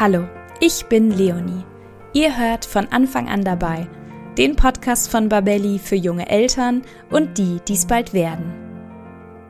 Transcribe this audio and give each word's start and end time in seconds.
Hallo, 0.00 0.28
ich 0.60 0.86
bin 0.86 1.10
Leonie. 1.10 1.64
Ihr 2.12 2.38
hört 2.38 2.64
von 2.64 2.86
Anfang 2.92 3.28
an 3.28 3.42
dabei 3.42 3.88
den 4.36 4.54
Podcast 4.54 5.10
von 5.10 5.28
Babelli 5.28 5.80
für 5.80 5.96
junge 5.96 6.30
Eltern 6.30 6.82
und 7.10 7.36
die, 7.36 7.58
die 7.66 7.72
es 7.72 7.84
bald 7.84 8.14
werden. 8.14 8.54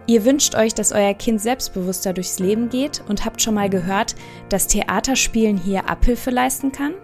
Ihr 0.07 0.25
wünscht 0.25 0.55
euch, 0.55 0.73
dass 0.73 0.93
euer 0.93 1.13
Kind 1.13 1.43
selbstbewusster 1.43 2.15
durchs 2.15 2.39
Leben 2.39 2.71
geht 2.71 3.05
und 3.09 3.27
habt 3.27 3.43
schon 3.43 3.53
mal 3.53 3.69
gehört, 3.69 4.15
dass 4.49 4.69
Theaterspielen 4.69 5.59
hier 5.59 5.91
Abhilfe 5.91 6.30
leisten 6.30 6.73
kann? 6.73 6.95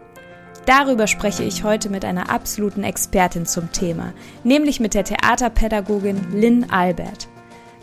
Darüber 0.64 1.06
spreche 1.06 1.42
ich 1.42 1.64
heute 1.64 1.90
mit 1.90 2.06
einer 2.06 2.30
absoluten 2.30 2.82
Expertin 2.82 3.44
zum 3.44 3.70
Thema, 3.72 4.14
nämlich 4.42 4.80
mit 4.80 4.94
der 4.94 5.04
Theaterpädagogin 5.04 6.32
Lynn 6.32 6.70
Albert. 6.70 7.28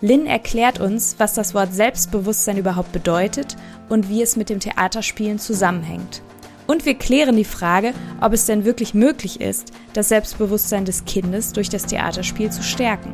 Lynn 0.02 0.26
erklärt 0.26 0.80
uns, 0.80 1.16
was 1.20 1.34
das 1.34 1.54
Wort 1.54 1.74
Selbstbewusstsein 1.74 2.58
überhaupt 2.58 2.92
bedeutet 2.92 3.56
und 3.88 4.10
wie 4.10 4.24
es 4.24 4.36
mit 4.36 4.50
dem 4.50 4.60
Theaterspielen 4.60 5.38
zusammenhängt. 5.38 6.24
Und 6.66 6.86
wir 6.86 6.96
klären 6.96 7.36
die 7.36 7.44
Frage, 7.44 7.94
ob 8.20 8.34
es 8.34 8.46
denn 8.46 8.66
wirklich 8.66 8.94
möglich 8.96 9.42
ist, 9.42 9.72
das 9.94 10.10
Selbstbewusstsein 10.10 10.86
des 10.86 11.06
Kindes 11.06 11.54
durch 11.54 11.70
das 11.70 11.86
Theaterspiel 11.86 12.52
zu 12.52 12.64
stärken. 12.64 13.14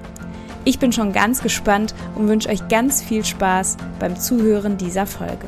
Ich 0.64 0.80
bin 0.80 0.94
schon 0.94 1.12
ganz 1.12 1.42
gespannt 1.42 1.94
und 2.16 2.28
wünsche 2.30 2.50
euch 2.50 2.68
ganz 2.68 3.02
viel 3.02 3.26
Spaß 3.26 3.78
beim 4.00 4.18
Zuhören 4.18 4.78
dieser 4.78 5.06
Folge. 5.06 5.48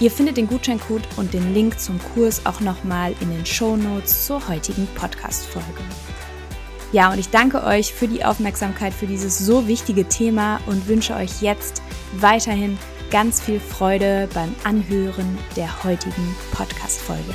Ihr 0.00 0.12
findet 0.12 0.36
den 0.36 0.46
Gutscheincode 0.46 1.02
und 1.16 1.34
den 1.34 1.54
Link 1.54 1.80
zum 1.80 1.98
Kurs 2.14 2.46
auch 2.46 2.60
nochmal 2.60 3.14
in 3.20 3.30
den 3.30 3.44
Show 3.44 3.76
Notes 3.76 4.26
zur 4.26 4.46
heutigen 4.48 4.86
Podcast-Folge. 4.94 5.82
Ja, 6.92 7.10
und 7.10 7.18
ich 7.18 7.30
danke 7.30 7.64
euch 7.64 7.92
für 7.92 8.06
die 8.06 8.24
Aufmerksamkeit 8.24 8.94
für 8.94 9.08
dieses 9.08 9.38
so 9.38 9.66
wichtige 9.66 10.08
Thema 10.08 10.60
und 10.66 10.86
wünsche 10.86 11.14
euch 11.14 11.42
jetzt 11.42 11.82
weiterhin 12.16 12.78
ganz 13.10 13.40
viel 13.40 13.58
Freude 13.58 14.28
beim 14.32 14.54
Anhören 14.62 15.36
der 15.56 15.82
heutigen 15.82 16.36
Podcast-Folge. 16.52 17.34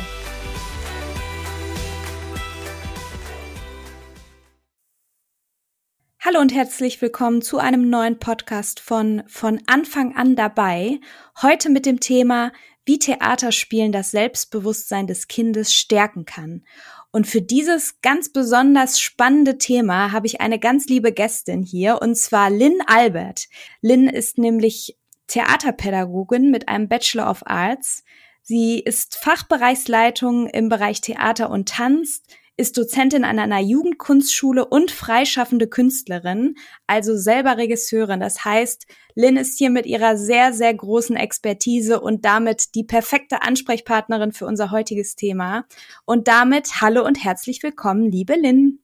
Hallo 6.26 6.40
und 6.40 6.54
herzlich 6.54 7.02
willkommen 7.02 7.42
zu 7.42 7.58
einem 7.58 7.90
neuen 7.90 8.18
Podcast 8.18 8.80
von 8.80 9.24
Von 9.28 9.62
Anfang 9.66 10.16
an 10.16 10.38
dabei. 10.38 11.02
Heute 11.42 11.70
mit 11.70 11.86
dem 11.86 12.00
Thema, 12.00 12.54
wie 12.86 12.98
Theaterspielen 12.98 13.92
das 13.92 14.12
Selbstbewusstsein 14.12 15.06
des 15.06 15.28
Kindes 15.28 15.74
stärken 15.74 16.24
kann. 16.24 16.64
Und 17.12 17.28
für 17.28 17.42
dieses 17.42 18.00
ganz 18.00 18.32
besonders 18.32 19.02
spannende 19.02 19.58
Thema 19.58 20.14
habe 20.14 20.26
ich 20.26 20.40
eine 20.40 20.60
ganz 20.60 20.88
liebe 20.88 21.12
Gästin 21.12 21.62
hier, 21.62 22.02
und 22.02 22.16
zwar 22.16 22.50
Lynn 22.50 22.80
Albert. 22.88 23.50
Lynn 23.82 24.08
ist 24.08 24.38
nämlich 24.38 24.98
Theaterpädagogin 25.28 26.52
mit 26.52 26.70
einem 26.70 26.88
Bachelor 26.88 27.30
of 27.30 27.42
Arts. 27.46 28.06
Sie 28.42 28.80
ist 28.80 29.18
Fachbereichsleitung 29.18 30.48
im 30.48 30.70
Bereich 30.70 31.02
Theater 31.02 31.50
und 31.50 31.68
Tanz, 31.68 32.22
ist 32.56 32.78
Dozentin 32.78 33.24
an 33.24 33.40
einer 33.40 33.60
Jugendkunstschule 33.60 34.66
und 34.66 34.92
freischaffende 34.92 35.68
Künstlerin, 35.68 36.56
also 36.86 37.18
selber 37.18 37.58
Regisseurin. 37.58 38.20
Das 38.20 38.46
heißt, 38.46 38.86
Lynn 39.16 39.38
ist 39.38 39.58
hier 39.58 39.70
mit 39.70 39.86
ihrer 39.86 40.18
sehr, 40.18 40.54
sehr 40.54 40.74
großen 40.74 41.16
Expertise 41.16 42.00
und 42.00 42.26
damit 42.26 42.76
die 42.76 42.84
perfekte 42.84 43.42
Ansprechpartnerin 43.42 44.32
für 44.32 44.46
unser 44.46 44.72
heutiges 44.72 45.16
Thema. 45.16 45.66
Und 46.06 46.28
damit 46.28 46.82
hallo 46.82 47.06
und 47.06 47.24
herzlich 47.24 47.64
willkommen, 47.64 48.12
liebe 48.12 48.36
Lynn. 48.36 48.80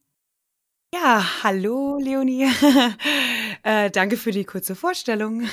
Ja, 0.93 1.43
hallo 1.43 1.99
Leonie. 1.99 2.49
äh, 3.63 3.91
danke 3.91 4.17
für 4.17 4.31
die 4.31 4.45
kurze 4.45 4.75
Vorstellung. 4.75 5.43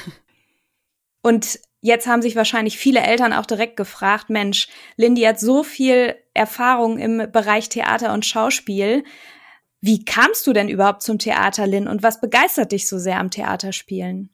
Und 1.22 1.60
jetzt 1.86 2.06
haben 2.06 2.22
sich 2.22 2.36
wahrscheinlich 2.36 2.76
viele 2.78 3.00
Eltern 3.00 3.32
auch 3.32 3.47
direkt 3.47 3.76
gefragt, 3.76 4.28
Mensch, 4.28 4.69
Lindy 4.97 5.22
hat 5.22 5.41
so 5.41 5.62
viel 5.62 6.16
Erfahrung 6.34 6.98
im 6.98 7.30
Bereich 7.32 7.69
Theater 7.69 8.12
und 8.12 8.26
Schauspiel. 8.26 9.04
Wie 9.80 10.04
kamst 10.04 10.46
du 10.46 10.52
denn 10.52 10.69
überhaupt 10.69 11.02
zum 11.02 11.19
Theater, 11.19 11.66
Lynn, 11.66 11.88
und 11.88 12.02
was 12.02 12.20
begeistert 12.20 12.72
dich 12.72 12.88
so 12.88 12.98
sehr 12.98 13.19
am 13.19 13.30
Theaterspielen? 13.30 14.30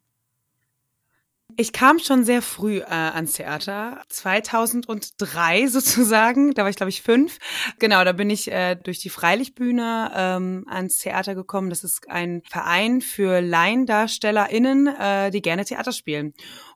Ich 1.55 1.71
kam 1.71 1.99
schon 1.99 2.23
sehr 2.23 2.41
früh 2.41 2.79
äh, 2.79 2.85
ans 2.85 3.33
Theater, 3.33 4.01
2003 4.09 5.67
sozusagen, 5.67 6.53
da 6.55 6.63
war 6.63 6.69
ich 6.71 6.77
glaube 6.77 6.89
ich 6.89 7.03
fünf. 7.03 7.37
Genau, 7.77 8.03
da 8.03 8.11
bin 8.13 8.31
ich 8.31 8.51
äh, 8.51 8.75
durch 8.75 8.97
die 8.99 9.09
Freilichtbühne 9.09 10.11
ähm, 10.15 10.65
ans 10.67 10.97
Theater 10.97 11.35
gekommen. 11.35 11.69
Das 11.69 11.83
ist 11.83 12.09
ein 12.09 12.41
Verein 12.49 13.01
für 13.01 13.41
LaiendarstellerInnen, 13.41 14.87
äh, 14.87 15.29
die 15.29 15.43
gerne 15.43 15.65
Theater 15.65 15.91
spielen. 15.91 16.33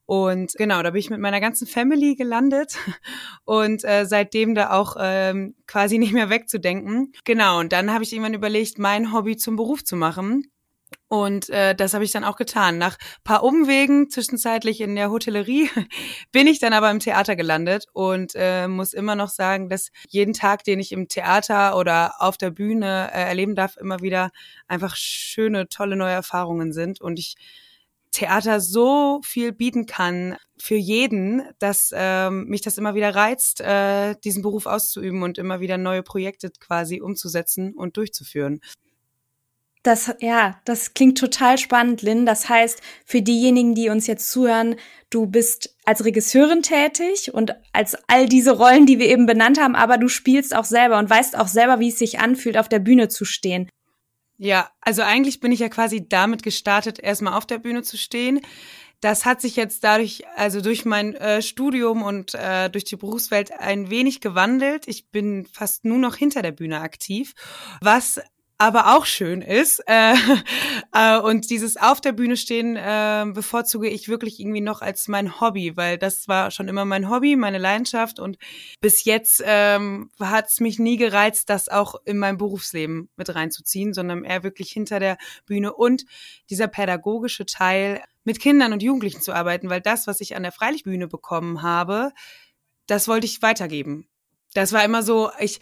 Und 0.08 0.54
genau, 0.54 0.82
da 0.84 0.92
bin 0.92 1.00
ich 1.02 1.10
mit 1.10 1.20
meiner 1.20 1.42
ganzen 1.42 1.68
Family 1.68 2.16
gelandet 2.16 2.78
und 3.44 3.84
äh, 3.84 4.06
seitdem 4.06 4.56
da 4.56 4.72
auch 4.72 4.96
ähm, 4.98 5.54
quasi 5.68 5.98
nicht 5.98 6.14
mehr 6.14 6.30
wegzudenken. 6.30 7.12
Genau, 7.26 7.60
und 7.60 7.74
dann 7.74 7.94
habe 7.94 8.06
ich 8.06 8.14
irgendwann 8.14 8.34
überlegt, 8.34 8.80
mein 8.80 9.12
Hobby 9.12 9.36
zum 9.36 9.58
Beruf 9.58 9.84
zu 9.84 9.98
machen. 9.98 10.50
Und 11.10 11.50
äh, 11.50 11.76
das 11.76 11.94
habe 11.94 12.06
ich 12.06 12.12
dann 12.14 12.24
auch 12.24 12.38
getan. 12.38 12.78
Nach 12.78 12.98
paar 13.26 13.44
Umwegen, 13.44 14.10
zwischenzeitlich 14.10 14.80
in 14.80 14.96
der 14.96 15.12
Hotellerie, 15.12 15.70
bin 16.32 16.48
ich 16.48 16.60
dann 16.60 16.72
aber 16.72 16.90
im 16.90 17.00
Theater 17.00 17.36
gelandet 17.36 17.88
und 17.92 18.32
äh, 18.36 18.70
muss 18.70 18.94
immer 18.94 19.16
noch 19.16 19.30
sagen, 19.30 19.68
dass 19.68 19.92
jeden 20.08 20.34
Tag, 20.34 20.64
den 20.64 20.80
ich 20.80 20.94
im 20.94 21.10
Theater 21.10 21.78
oder 21.78 22.14
auf 22.20 22.38
der 22.38 22.52
Bühne 22.52 23.10
äh, 23.14 23.24
erleben 23.24 23.56
darf, 23.56 23.76
immer 23.76 24.00
wieder 24.00 24.32
einfach 24.70 24.96
schöne, 24.96 25.68
tolle 25.68 25.98
neue 25.98 26.14
Erfahrungen 26.14 26.72
sind. 26.72 27.02
Und 27.02 27.20
ich 27.20 27.36
Theater 28.12 28.60
so 28.60 29.22
viel 29.24 29.52
bieten 29.52 29.86
kann 29.86 30.38
für 30.58 30.76
jeden, 30.76 31.44
dass 31.60 31.92
ähm, 31.94 32.46
mich 32.46 32.62
das 32.62 32.78
immer 32.78 32.96
wieder 32.96 33.14
reizt, 33.14 33.62
äh, 33.62 34.16
diesen 34.24 34.42
Beruf 34.42 34.66
auszuüben 34.66 35.24
und 35.24 35.38
immer 35.38 35.60
wieder 35.60 35.78
neue 35.78 36.04
Projekte 36.04 36.52
quasi 36.60 37.02
umzusetzen 37.02 37.74
und 37.76 37.98
durchzuführen. 37.98 38.60
Das, 39.84 40.14
ja, 40.20 40.60
das 40.66 40.94
klingt 40.96 41.18
total 41.18 41.58
spannend, 41.58 42.02
Lynn. 42.02 42.26
Das 42.26 42.50
heißt, 42.50 42.82
für 43.06 43.22
diejenigen, 43.22 43.74
die 43.74 43.88
uns 43.88 44.06
jetzt 44.06 44.30
zuhören, 44.30 44.76
du 45.10 45.28
bist 45.28 45.78
als 45.86 46.04
Regisseurin 46.04 46.62
tätig 46.62 47.34
und 47.34 47.56
als 47.72 47.96
all 48.08 48.28
diese 48.28 48.52
Rollen, 48.52 48.86
die 48.86 49.00
wir 49.00 49.08
eben 49.08 49.26
benannt 49.26 49.60
haben, 49.62 49.76
aber 49.76 49.98
du 49.98 50.10
spielst 50.10 50.54
auch 50.54 50.66
selber 50.66 51.00
und 51.00 51.10
weißt 51.10 51.38
auch 51.38 51.48
selber, 51.48 51.80
wie 51.80 51.88
es 51.90 52.00
sich 52.00 52.20
anfühlt, 52.20 52.58
auf 52.58 52.68
der 52.68 52.80
Bühne 52.80 53.08
zu 53.08 53.24
stehen. 53.24 53.70
Ja, 54.38 54.70
also 54.82 55.02
eigentlich 55.02 55.40
bin 55.40 55.52
ich 55.52 55.60
ja 55.60 55.70
quasi 55.70 56.08
damit 56.08 56.44
gestartet, 56.44 57.00
erstmal 57.00 57.34
auf 57.34 57.48
der 57.48 57.58
Bühne 57.58 57.82
zu 57.82 57.98
stehen. 57.98 58.42
Das 59.02 59.26
hat 59.26 59.42
sich 59.42 59.56
jetzt 59.56 59.84
dadurch, 59.84 60.24
also 60.36 60.62
durch 60.62 60.86
mein 60.86 61.14
äh, 61.16 61.42
Studium 61.42 62.02
und 62.04 62.34
äh, 62.34 62.70
durch 62.70 62.84
die 62.84 62.96
Berufswelt 62.96 63.52
ein 63.52 63.90
wenig 63.90 64.22
gewandelt. 64.22 64.88
Ich 64.88 65.10
bin 65.10 65.46
fast 65.46 65.86
nur 65.86 66.00
noch 66.00 66.16
hinter 66.16 66.42
der 66.42 66.52
Bühne 66.52 66.82
aktiv, 66.82 67.34
was 67.82 68.20
aber 68.58 68.96
auch 68.96 69.06
schön 69.06 69.42
ist. 69.42 69.84
Äh, 69.98 70.16
äh, 70.94 71.18
und 71.18 71.50
dieses 71.50 71.78
auf 71.78 72.02
der 72.02 72.12
Bühne 72.12 72.36
stehen 72.36 72.76
äh, 72.76 73.26
bevorzuge 73.34 73.88
ich 73.88 74.10
wirklich 74.10 74.40
irgendwie 74.40 74.62
noch 74.62 74.82
als 74.82 75.08
mein 75.08 75.40
Hobby, 75.40 75.78
weil 75.78 75.98
das 75.98 76.28
war 76.28 76.52
schon 76.52 76.68
immer 76.68 76.84
mein 76.86 77.10
Hobby, 77.10 77.36
meine 77.36 77.58
Leidenschaft 77.58 78.20
und 78.20 78.38
bis 78.82 79.06
jetzt 79.06 79.42
ähm, 79.46 80.12
hat 80.20 80.48
es 80.50 80.60
mich 80.60 80.78
nie 80.78 80.98
gereizt, 80.98 81.50
das 81.50 81.70
auch 81.70 81.96
in 82.06 82.18
mein 82.18 82.38
Berufsleben 82.38 83.10
mit 83.16 83.34
reinzuziehen, 83.34 83.94
sondern 83.94 84.24
eher 84.24 84.44
wirklich 84.44 84.72
hinter 84.72 85.00
der 85.00 85.18
Bühne 85.46 85.74
und 85.74 86.06
dieser 86.50 86.68
pädagogische 86.68 87.46
Teil 87.46 88.04
mit 88.24 88.40
Kindern 88.40 88.74
und 88.74 88.84
Jugendlichen 88.84 89.22
zu 89.22 89.34
arbeiten, 89.34 89.70
weil 89.70 89.82
das, 89.82 90.06
was 90.06 90.20
ich 90.20 90.36
an 90.36 90.44
der 90.44 90.52
Freilichtbühne 90.52 91.08
bekommen 91.08 91.62
habe, 91.62 92.12
das 92.88 93.08
wollte 93.08 93.26
ich 93.26 93.42
weitergeben. 93.42 94.08
Das 94.54 94.74
war 94.74 94.84
immer 94.84 95.04
so, 95.04 95.32
ich 95.40 95.60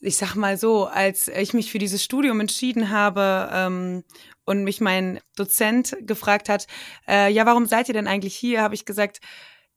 ich 0.00 0.16
sag 0.16 0.34
mal 0.34 0.56
so, 0.56 0.86
als 0.86 1.28
ich 1.28 1.52
mich 1.52 1.70
für 1.70 1.78
dieses 1.78 2.02
Studium 2.02 2.40
entschieden 2.40 2.90
habe 2.90 3.50
ähm, 3.52 4.04
und 4.44 4.64
mich 4.64 4.80
mein 4.80 5.20
Dozent 5.36 5.96
gefragt 6.00 6.48
hat, 6.48 6.66
äh, 7.06 7.30
ja, 7.30 7.46
warum 7.46 7.66
seid 7.66 7.88
ihr 7.88 7.94
denn 7.94 8.08
eigentlich 8.08 8.34
hier, 8.34 8.62
habe 8.62 8.74
ich 8.74 8.86
gesagt, 8.86 9.20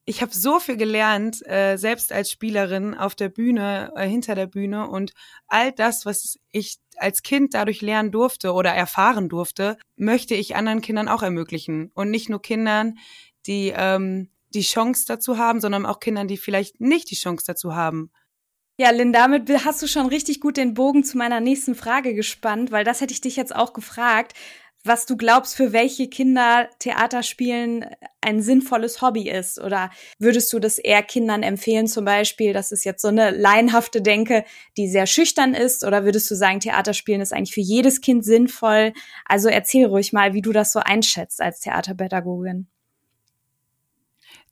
ich 0.06 0.22
habe 0.22 0.34
so 0.34 0.60
viel 0.60 0.76
gelernt, 0.76 1.46
äh, 1.48 1.78
selbst 1.78 2.12
als 2.12 2.30
Spielerin 2.30 2.94
auf 2.94 3.16
der 3.16 3.30
Bühne, 3.30 3.92
äh, 3.96 4.08
hinter 4.08 4.36
der 4.36 4.48
Bühne 4.48 4.90
und 4.90 5.14
all 5.48 5.72
das, 5.72 6.06
was 6.06 6.40
ich 6.52 6.78
als 6.98 7.24
Kind 7.24 7.54
dadurch 7.54 7.82
lernen 7.82 8.12
durfte 8.12 8.54
oder 8.54 8.72
erfahren 8.72 9.30
durfte, 9.30 9.78
möchte 9.96 10.36
ich 10.36 10.56
anderen 10.56 10.82
Kindern 10.82 11.08
auch 11.08 11.24
ermöglichen 11.24 11.92
und 11.94 12.10
nicht 12.10 12.30
nur 12.30 12.42
Kindern, 12.42 12.98
die 13.46 13.74
ähm, 13.76 14.30
die 14.54 14.62
Chance 14.62 15.06
dazu 15.08 15.38
haben, 15.38 15.62
sondern 15.62 15.86
auch 15.86 16.00
Kindern, 16.00 16.28
die 16.28 16.38
vielleicht 16.38 16.80
nicht 16.80 17.10
die 17.10 17.16
Chance 17.16 17.46
dazu 17.48 17.76
haben. 17.76 18.12
Ja, 18.80 18.90
Lynn, 18.90 19.14
damit 19.14 19.50
hast 19.66 19.84
du 19.84 19.88
schon 19.88 20.08
richtig 20.08 20.40
gut 20.40 20.58
den 20.58 20.74
Bogen 20.74 21.04
zu 21.04 21.16
meiner 21.18 21.40
nächsten 21.40 21.76
Frage 21.76 22.16
gespannt, 22.16 22.72
weil 22.72 22.84
das 22.84 23.02
hätte 23.02 23.14
ich 23.14 23.22
dich 23.22 23.36
jetzt 23.36 23.56
auch 23.56 23.74
gefragt, 23.74 24.34
was 24.84 25.06
du 25.06 25.16
glaubst, 25.16 25.56
für 25.56 25.72
welche 25.74 26.10
Kinder 26.10 26.68
Theaterspielen 26.80 27.86
ein 28.22 28.42
sinnvolles 28.42 29.02
Hobby 29.02 29.30
ist. 29.30 29.60
Oder 29.62 29.92
würdest 30.20 30.52
du 30.52 30.60
das 30.60 30.78
eher 30.80 31.04
Kindern 31.04 31.44
empfehlen, 31.44 31.88
zum 31.88 32.04
Beispiel, 32.04 32.52
das 32.52 32.72
ist 32.72 32.84
jetzt 32.84 33.02
so 33.04 33.10
eine 33.10 33.30
laienhafte 33.30 34.02
Denke, 34.02 34.44
die 34.76 34.88
sehr 34.90 35.06
schüchtern 35.06 35.54
ist? 35.54 35.84
Oder 35.86 36.04
würdest 36.04 36.30
du 36.32 36.36
sagen, 36.36 36.60
Theaterspielen 36.60 37.22
ist 37.22 37.32
eigentlich 37.32 37.54
für 37.54 37.62
jedes 37.62 38.02
Kind 38.02 38.26
sinnvoll? 38.26 38.94
Also 39.26 39.50
erzähl 39.50 39.86
ruhig 39.86 40.14
mal, 40.14 40.34
wie 40.34 40.42
du 40.42 40.52
das 40.52 40.72
so 40.72 40.80
einschätzt 40.80 41.42
als 41.42 41.60
Theaterpädagogin. 41.60 42.73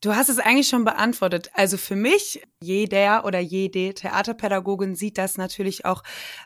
Du 0.02 0.16
hast 0.16 0.30
es 0.30 0.40
eigentlich 0.40 0.68
schon 0.68 0.84
beantwortet. 0.84 1.52
Also 1.54 1.78
für 1.78 1.96
mich, 1.96 2.42
jeder 2.60 3.24
oder 3.24 3.40
jede 3.40 3.94
Theaterpädagogin 3.94 4.96
sieht 4.96 5.20
das 5.20 5.38
natürlich 5.38 5.86
auch 5.86 6.02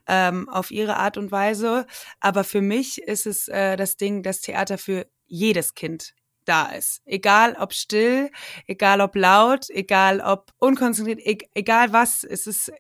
ähm, 0.08 0.50
auf 0.50 0.72
ihre 0.72 0.98
Art 0.98 1.18
und 1.18 1.32
Weise. 1.32 1.88
Aber 2.20 2.44
für 2.44 2.62
mich 2.62 3.02
ist 3.02 3.26
es 3.26 3.48
äh, 3.48 3.78
das 3.78 3.96
Ding, 3.96 4.24
dass 4.24 4.42
Theater 4.42 4.78
für 4.78 5.08
jedes 5.26 5.74
Kind 5.74 6.14
da 6.44 6.66
ist. 6.66 7.02
Egal 7.06 7.56
ob 7.58 7.74
still, 7.74 8.30
egal 8.68 9.00
ob 9.00 9.16
laut, 9.16 9.70
egal 9.70 10.20
ob 10.20 10.52
unkonzentriert, 10.60 11.20
e 11.20 11.38
egal 11.54 11.94
was, 11.94 12.26
es 12.26 12.48
ist 12.48 12.72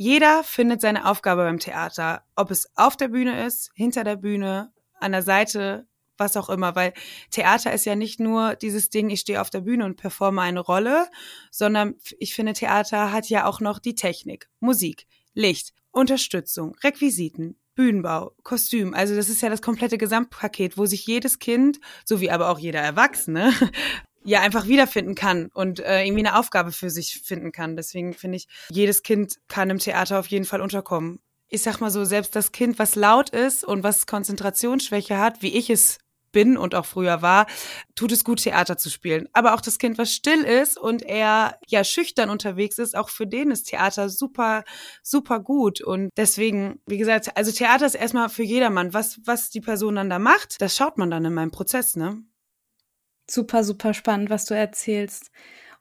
jeder 0.00 0.44
findet 0.44 0.80
seine 0.80 1.06
Aufgabe 1.06 1.42
beim 1.42 1.58
Theater. 1.58 2.22
Ob 2.36 2.52
es 2.52 2.70
auf 2.76 2.96
der 2.96 3.08
Bühne 3.08 3.44
ist, 3.44 3.70
hinter 3.74 4.04
der 4.04 4.14
Bühne, 4.14 4.72
an 5.00 5.10
der 5.10 5.22
Seite, 5.22 5.88
was 6.18 6.36
auch 6.36 6.48
immer, 6.48 6.74
weil 6.74 6.92
Theater 7.30 7.72
ist 7.72 7.84
ja 7.84 7.94
nicht 7.94 8.20
nur 8.20 8.56
dieses 8.56 8.90
Ding, 8.90 9.10
ich 9.10 9.20
stehe 9.20 9.40
auf 9.40 9.50
der 9.50 9.60
Bühne 9.60 9.84
und 9.84 9.96
performe 9.96 10.42
eine 10.42 10.60
Rolle, 10.60 11.08
sondern 11.50 11.94
ich 12.18 12.34
finde, 12.34 12.52
Theater 12.52 13.12
hat 13.12 13.28
ja 13.28 13.46
auch 13.46 13.60
noch 13.60 13.78
die 13.78 13.94
Technik, 13.94 14.48
Musik, 14.60 15.06
Licht, 15.34 15.72
Unterstützung, 15.90 16.76
Requisiten, 16.82 17.56
Bühnenbau, 17.74 18.34
Kostüm. 18.42 18.92
Also 18.92 19.14
das 19.14 19.28
ist 19.28 19.40
ja 19.40 19.48
das 19.48 19.62
komplette 19.62 19.98
Gesamtpaket, 19.98 20.76
wo 20.76 20.86
sich 20.86 21.06
jedes 21.06 21.38
Kind, 21.38 21.78
so 22.04 22.20
wie 22.20 22.30
aber 22.30 22.50
auch 22.50 22.58
jeder 22.58 22.80
Erwachsene, 22.80 23.52
ja 24.24 24.40
einfach 24.40 24.66
wiederfinden 24.66 25.14
kann 25.14 25.48
und 25.54 25.80
äh, 25.80 26.04
irgendwie 26.04 26.26
eine 26.26 26.38
Aufgabe 26.38 26.72
für 26.72 26.90
sich 26.90 27.22
finden 27.24 27.52
kann. 27.52 27.76
Deswegen 27.76 28.14
finde 28.14 28.38
ich, 28.38 28.48
jedes 28.70 29.04
Kind 29.04 29.36
kann 29.46 29.70
im 29.70 29.78
Theater 29.78 30.18
auf 30.18 30.26
jeden 30.26 30.44
Fall 30.44 30.60
unterkommen. 30.60 31.20
Ich 31.48 31.62
sag 31.62 31.80
mal 31.80 31.90
so, 31.90 32.04
selbst 32.04 32.36
das 32.36 32.52
Kind, 32.52 32.78
was 32.78 32.94
laut 32.94 33.30
ist 33.30 33.64
und 33.64 33.82
was 33.82 34.06
Konzentrationsschwäche 34.06 35.18
hat, 35.18 35.40
wie 35.40 35.56
ich 35.56 35.70
es 35.70 35.98
bin 36.32 36.56
und 36.56 36.74
auch 36.74 36.86
früher 36.86 37.22
war, 37.22 37.46
tut 37.94 38.12
es 38.12 38.24
gut, 38.24 38.42
Theater 38.42 38.76
zu 38.76 38.90
spielen. 38.90 39.28
Aber 39.32 39.54
auch 39.54 39.60
das 39.60 39.78
Kind, 39.78 39.98
was 39.98 40.12
still 40.12 40.42
ist 40.42 40.78
und 40.78 41.02
eher 41.02 41.58
ja 41.66 41.84
schüchtern 41.84 42.30
unterwegs 42.30 42.78
ist, 42.78 42.96
auch 42.96 43.08
für 43.08 43.26
den 43.26 43.50
ist 43.50 43.64
Theater 43.64 44.08
super, 44.08 44.64
super 45.02 45.40
gut. 45.40 45.80
Und 45.80 46.10
deswegen, 46.16 46.80
wie 46.86 46.98
gesagt, 46.98 47.36
also 47.36 47.52
Theater 47.52 47.86
ist 47.86 47.94
erstmal 47.94 48.28
für 48.28 48.42
jedermann. 48.44 48.94
Was, 48.94 49.20
was 49.24 49.50
die 49.50 49.60
Person 49.60 49.96
dann 49.96 50.10
da 50.10 50.18
macht, 50.18 50.60
das 50.60 50.76
schaut 50.76 50.98
man 50.98 51.10
dann 51.10 51.24
in 51.24 51.34
meinem 51.34 51.50
Prozess, 51.50 51.96
ne? 51.96 52.22
Super, 53.30 53.62
super 53.62 53.92
spannend, 53.92 54.30
was 54.30 54.46
du 54.46 54.54
erzählst. 54.54 55.30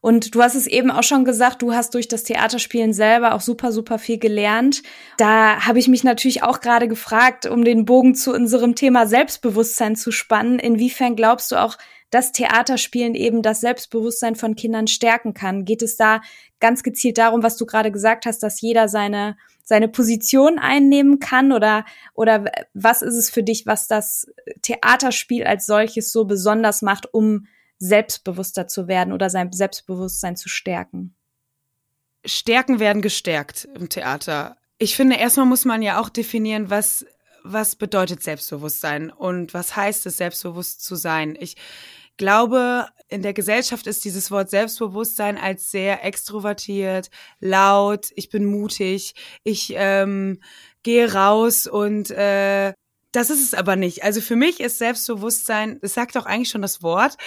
Und 0.07 0.36
du 0.36 0.42
hast 0.42 0.56
es 0.56 0.68
eben 0.68 0.89
auch 0.89 1.04
schon 1.04 1.25
gesagt, 1.25 1.62
du 1.62 1.74
hast 1.74 1.94
durch 1.94 2.07
das 2.07 2.24
Theaterspielen 2.24 2.94
selber 2.94 3.36
auch 3.36 3.42
super, 3.42 3.74
super 3.74 4.00
viel 4.00 4.18
gelernt. 4.18 4.81
Da 5.18 5.65
habe 5.65 5.80
ich 5.80 5.89
mich 5.89 6.06
natürlich 6.06 6.44
auch 6.44 6.62
gerade 6.62 6.88
gefragt, 6.88 7.45
um 7.45 7.65
den 7.65 7.83
Bogen 7.83 8.15
zu 8.15 8.33
unserem 8.33 8.74
Thema 8.74 9.06
Selbstbewusstsein 9.06 9.98
zu 9.98 10.13
spannen. 10.13 10.59
Inwiefern 10.59 11.18
glaubst 11.18 11.51
du 11.51 11.57
auch, 11.57 11.77
dass 12.09 12.31
Theaterspielen 12.31 13.15
eben 13.15 13.42
das 13.42 13.59
Selbstbewusstsein 13.59 14.36
von 14.36 14.56
Kindern 14.56 14.88
stärken 14.88 15.33
kann? 15.33 15.65
Geht 15.65 15.81
es 15.81 15.98
da 15.98 16.21
ganz 16.62 16.83
gezielt 16.83 17.18
darum, 17.18 17.44
was 17.44 17.57
du 17.57 17.65
gerade 17.65 17.92
gesagt 17.92 18.25
hast, 18.25 18.42
dass 18.44 18.62
jeder 18.62 18.88
seine 18.88 19.36
seine 19.62 19.89
Position 19.89 20.57
einnehmen 20.57 21.19
kann 21.19 21.51
oder 21.51 21.83
oder 22.13 22.45
was 22.73 23.02
ist 23.02 23.18
es 23.18 23.30
für 23.30 23.44
dich, 23.44 23.66
was 23.66 23.90
das 23.90 24.28
Theaterspiel 24.61 25.44
als 25.44 25.66
solches 25.66 26.14
so 26.14 26.23
besonders 26.23 26.81
macht, 26.81 27.14
um 27.14 27.45
selbstbewusster 27.80 28.68
zu 28.68 28.88
werden 28.88 29.14
oder 29.14 29.30
sein 29.30 29.52
Selbstbewusstsein 29.52 30.36
zu 30.36 30.50
stärken? 30.50 31.16
Stärken 32.26 32.80
werden 32.80 33.02
gestärkt 33.02 33.68
im 33.76 33.90
Theater. 33.90 34.57
Ich 34.80 34.96
finde, 34.96 35.18
erstmal 35.18 35.46
muss 35.46 35.66
man 35.66 35.81
ja 35.81 36.00
auch 36.00 36.10
definieren, 36.10 36.69
was, 36.69 37.06
was 37.44 37.76
bedeutet 37.76 38.22
Selbstbewusstsein 38.22 39.10
und 39.12 39.54
was 39.54 39.76
heißt 39.76 40.06
es, 40.06 40.18
selbstbewusst 40.18 40.84
zu 40.84 40.96
sein. 40.96 41.38
Ich 41.40 41.56
glaube, 42.18 42.88
in 43.07 43.22
der 43.22 43.34
Gesellschaft 43.34 43.88
ist 43.88 44.04
dieses 44.04 44.31
Wort 44.31 44.50
Selbstbewusstsein 44.50 45.38
als 45.38 45.72
sehr 45.72 46.04
extrovertiert, 46.04 47.10
laut, 47.40 48.12
ich 48.16 48.30
bin 48.30 48.46
mutig, 48.46 49.16
ich 49.44 49.74
ähm, 49.76 50.42
gehe 50.84 51.14
raus 51.14 51.68
und 51.68 52.12
äh, 52.12 52.74
das 53.12 53.30
ist 53.30 53.42
es 53.42 53.54
aber 53.54 53.76
nicht. 53.76 54.04
Also 54.04 54.19
für 54.19 54.36
mich 54.36 54.60
ist 54.60 54.78
Selbstbewusstsein, 54.78 55.80
es 55.81 55.94
sagt 55.94 56.18
auch 56.18 56.26
eigentlich 56.26 56.50
schon 56.50 56.62
das 56.62 56.84
Wort, 56.84 57.18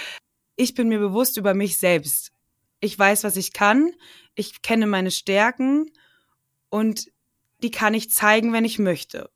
ich 0.57 0.75
bin 0.75 0.88
mir 0.88 0.99
bewusst 0.99 1.37
über 1.37 1.54
mich 1.54 1.78
selbst. 1.78 2.33
Ich 2.80 2.99
weiß, 2.99 3.25
was 3.25 3.37
ich 3.37 3.52
kann. 3.52 3.92
Ich 4.35 4.62
kenne 4.62 4.87
meine 4.87 5.11
Stärken 5.11 5.90
und 6.69 7.11
die 7.62 7.71
kann 7.71 7.95
ich 7.95 8.11
zeigen, 8.11 8.52
wenn 8.52 8.64
ich 8.64 8.78
möchte. 8.78 9.30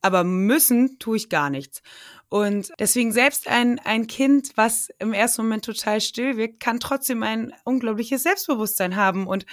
Aber 0.00 0.24
müssen 0.24 0.98
tue 0.98 1.16
ich 1.16 1.28
gar 1.28 1.50
nichts. 1.50 1.82
Und 2.28 2.70
deswegen 2.78 3.12
selbst 3.12 3.48
ein, 3.48 3.78
ein 3.78 4.06
Kind, 4.06 4.52
was 4.56 4.88
im 4.98 5.12
ersten 5.12 5.42
Moment 5.42 5.64
total 5.64 6.00
still 6.00 6.36
wirkt, 6.36 6.60
kann 6.60 6.80
trotzdem 6.80 7.22
ein 7.22 7.52
unglaubliches 7.64 8.22
Selbstbewusstsein 8.22 8.96
haben 8.96 9.26
und 9.26 9.46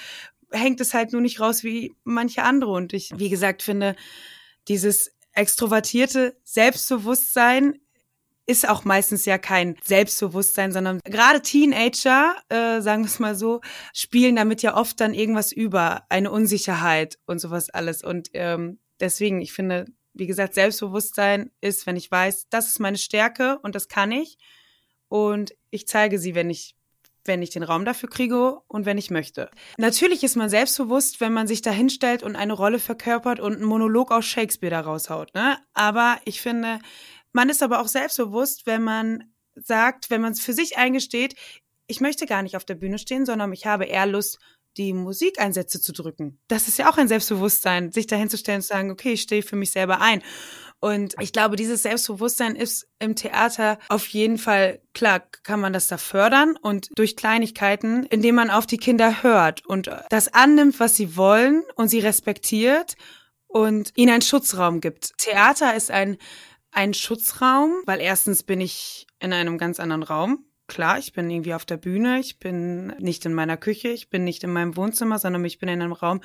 hängt 0.51 0.81
es 0.81 0.93
halt 0.93 1.13
nur 1.13 1.21
nicht 1.21 1.39
raus 1.39 1.63
wie 1.63 1.95
manche 2.03 2.43
andere. 2.43 2.71
Und 2.71 2.93
ich, 2.93 3.11
wie 3.15 3.29
gesagt, 3.29 3.63
finde, 3.63 3.95
dieses 4.67 5.13
extrovertierte 5.31 6.37
Selbstbewusstsein 6.43 7.79
ist 8.47 8.67
auch 8.67 8.85
meistens 8.85 9.25
ja 9.25 9.37
kein 9.37 9.75
Selbstbewusstsein, 9.83 10.71
sondern 10.71 10.99
gerade 11.03 11.41
Teenager, 11.41 12.35
äh, 12.49 12.81
sagen 12.81 13.03
wir 13.03 13.07
es 13.07 13.19
mal 13.19 13.35
so, 13.35 13.61
spielen 13.93 14.35
damit 14.35 14.61
ja 14.61 14.75
oft 14.77 14.99
dann 14.99 15.13
irgendwas 15.13 15.51
über, 15.51 16.03
eine 16.09 16.31
Unsicherheit 16.31 17.17
und 17.25 17.39
sowas 17.39 17.69
alles. 17.69 18.03
Und 18.03 18.29
ähm, 18.33 18.79
deswegen, 18.99 19.41
ich 19.41 19.53
finde, 19.53 19.85
wie 20.13 20.27
gesagt, 20.27 20.53
Selbstbewusstsein 20.53 21.51
ist, 21.61 21.87
wenn 21.87 21.95
ich 21.95 22.09
weiß, 22.11 22.47
das 22.49 22.67
ist 22.67 22.79
meine 22.79 22.97
Stärke 22.97 23.59
und 23.63 23.75
das 23.75 23.87
kann 23.87 24.11
ich. 24.11 24.37
und 25.07 25.53
ich 25.69 25.87
zeige 25.87 26.19
sie, 26.19 26.35
wenn 26.35 26.49
ich 26.49 26.75
wenn 27.25 27.41
ich 27.41 27.49
den 27.49 27.63
Raum 27.63 27.85
dafür 27.85 28.09
kriege 28.09 28.59
und 28.67 28.85
wenn 28.85 28.97
ich 28.97 29.09
möchte. 29.09 29.49
Natürlich 29.77 30.23
ist 30.23 30.35
man 30.35 30.49
selbstbewusst, 30.49 31.19
wenn 31.21 31.33
man 31.33 31.47
sich 31.47 31.61
da 31.61 31.71
hinstellt 31.71 32.23
und 32.23 32.35
eine 32.35 32.53
Rolle 32.53 32.79
verkörpert 32.79 33.39
und 33.39 33.55
einen 33.55 33.65
Monolog 33.65 34.11
aus 34.11 34.25
Shakespeare 34.25 34.71
da 34.71 34.81
raushaut, 34.81 35.33
ne? 35.33 35.57
Aber 35.73 36.17
ich 36.25 36.41
finde, 36.41 36.79
man 37.35 37.49
ist 37.49 37.61
aber 37.61 37.81
auch 37.81 37.87
selbstbewusst, 37.87 38.65
wenn 38.65 38.81
man 38.81 39.25
sagt, 39.55 40.09
wenn 40.09 40.21
man 40.21 40.31
es 40.31 40.39
für 40.39 40.53
sich 40.53 40.77
eingesteht, 40.77 41.35
ich 41.85 41.99
möchte 41.99 42.25
gar 42.25 42.41
nicht 42.41 42.55
auf 42.55 42.63
der 42.63 42.75
Bühne 42.75 42.97
stehen, 42.97 43.25
sondern 43.25 43.51
ich 43.51 43.65
habe 43.65 43.83
eher 43.85 44.05
Lust, 44.05 44.39
die 44.77 44.93
Musikeinsätze 44.93 45.81
zu 45.81 45.91
drücken. 45.91 46.39
Das 46.47 46.69
ist 46.69 46.79
ja 46.79 46.89
auch 46.89 46.97
ein 46.97 47.09
Selbstbewusstsein, 47.09 47.91
sich 47.91 48.07
dahinzustellen 48.07 48.59
und 48.59 48.61
zu 48.63 48.69
sagen, 48.69 48.89
okay, 48.89 49.13
ich 49.13 49.21
stehe 49.21 49.43
für 49.43 49.57
mich 49.57 49.71
selber 49.71 49.99
ein. 49.99 50.23
Und 50.79 51.15
ich 51.19 51.33
glaube, 51.33 51.57
dieses 51.57 51.83
Selbstbewusstsein 51.83 52.55
ist 52.55 52.87
im 52.99 53.17
Theater 53.17 53.79
auf 53.89 54.07
jeden 54.07 54.37
Fall, 54.37 54.81
klar, 54.93 55.21
kann 55.43 55.59
man 55.59 55.73
das 55.73 55.87
da 55.87 55.97
fördern 55.97 56.57
und 56.61 56.89
durch 56.95 57.17
Kleinigkeiten, 57.17 58.03
indem 58.03 58.35
man 58.35 58.49
auf 58.49 58.65
die 58.65 58.77
Kinder 58.77 59.23
hört 59.23 59.65
und 59.65 59.89
das 60.09 60.33
annimmt, 60.33 60.79
was 60.79 60.95
sie 60.95 61.17
wollen 61.17 61.63
und 61.75 61.89
sie 61.89 61.99
respektiert 61.99 62.95
und 63.47 63.91
ihnen 63.95 64.11
einen 64.11 64.21
Schutzraum 64.21 64.81
gibt. 64.81 65.17
Theater 65.17 65.75
ist 65.75 65.91
ein, 65.91 66.17
ein 66.75 66.93
Schutzraum, 66.93 67.71
weil 67.85 68.01
erstens 68.01 68.43
bin 68.43 68.61
ich 68.61 69.07
in 69.19 69.33
einem 69.33 69.57
ganz 69.57 69.79
anderen 69.79 70.03
Raum 70.03 70.45
klar, 70.67 70.97
ich 70.97 71.13
bin 71.13 71.29
irgendwie 71.29 71.53
auf 71.53 71.65
der 71.65 71.77
Bühne, 71.77 72.19
ich 72.19 72.39
bin 72.39 72.87
nicht 72.99 73.25
in 73.25 73.33
meiner 73.33 73.57
Küche, 73.57 73.89
ich 73.89 74.09
bin 74.09 74.23
nicht 74.23 74.43
in 74.43 74.51
meinem 74.51 74.75
Wohnzimmer, 74.75 75.19
sondern 75.19 75.45
ich 75.45 75.59
bin 75.59 75.69
in 75.69 75.81
einem 75.81 75.93
Raum, 75.93 76.21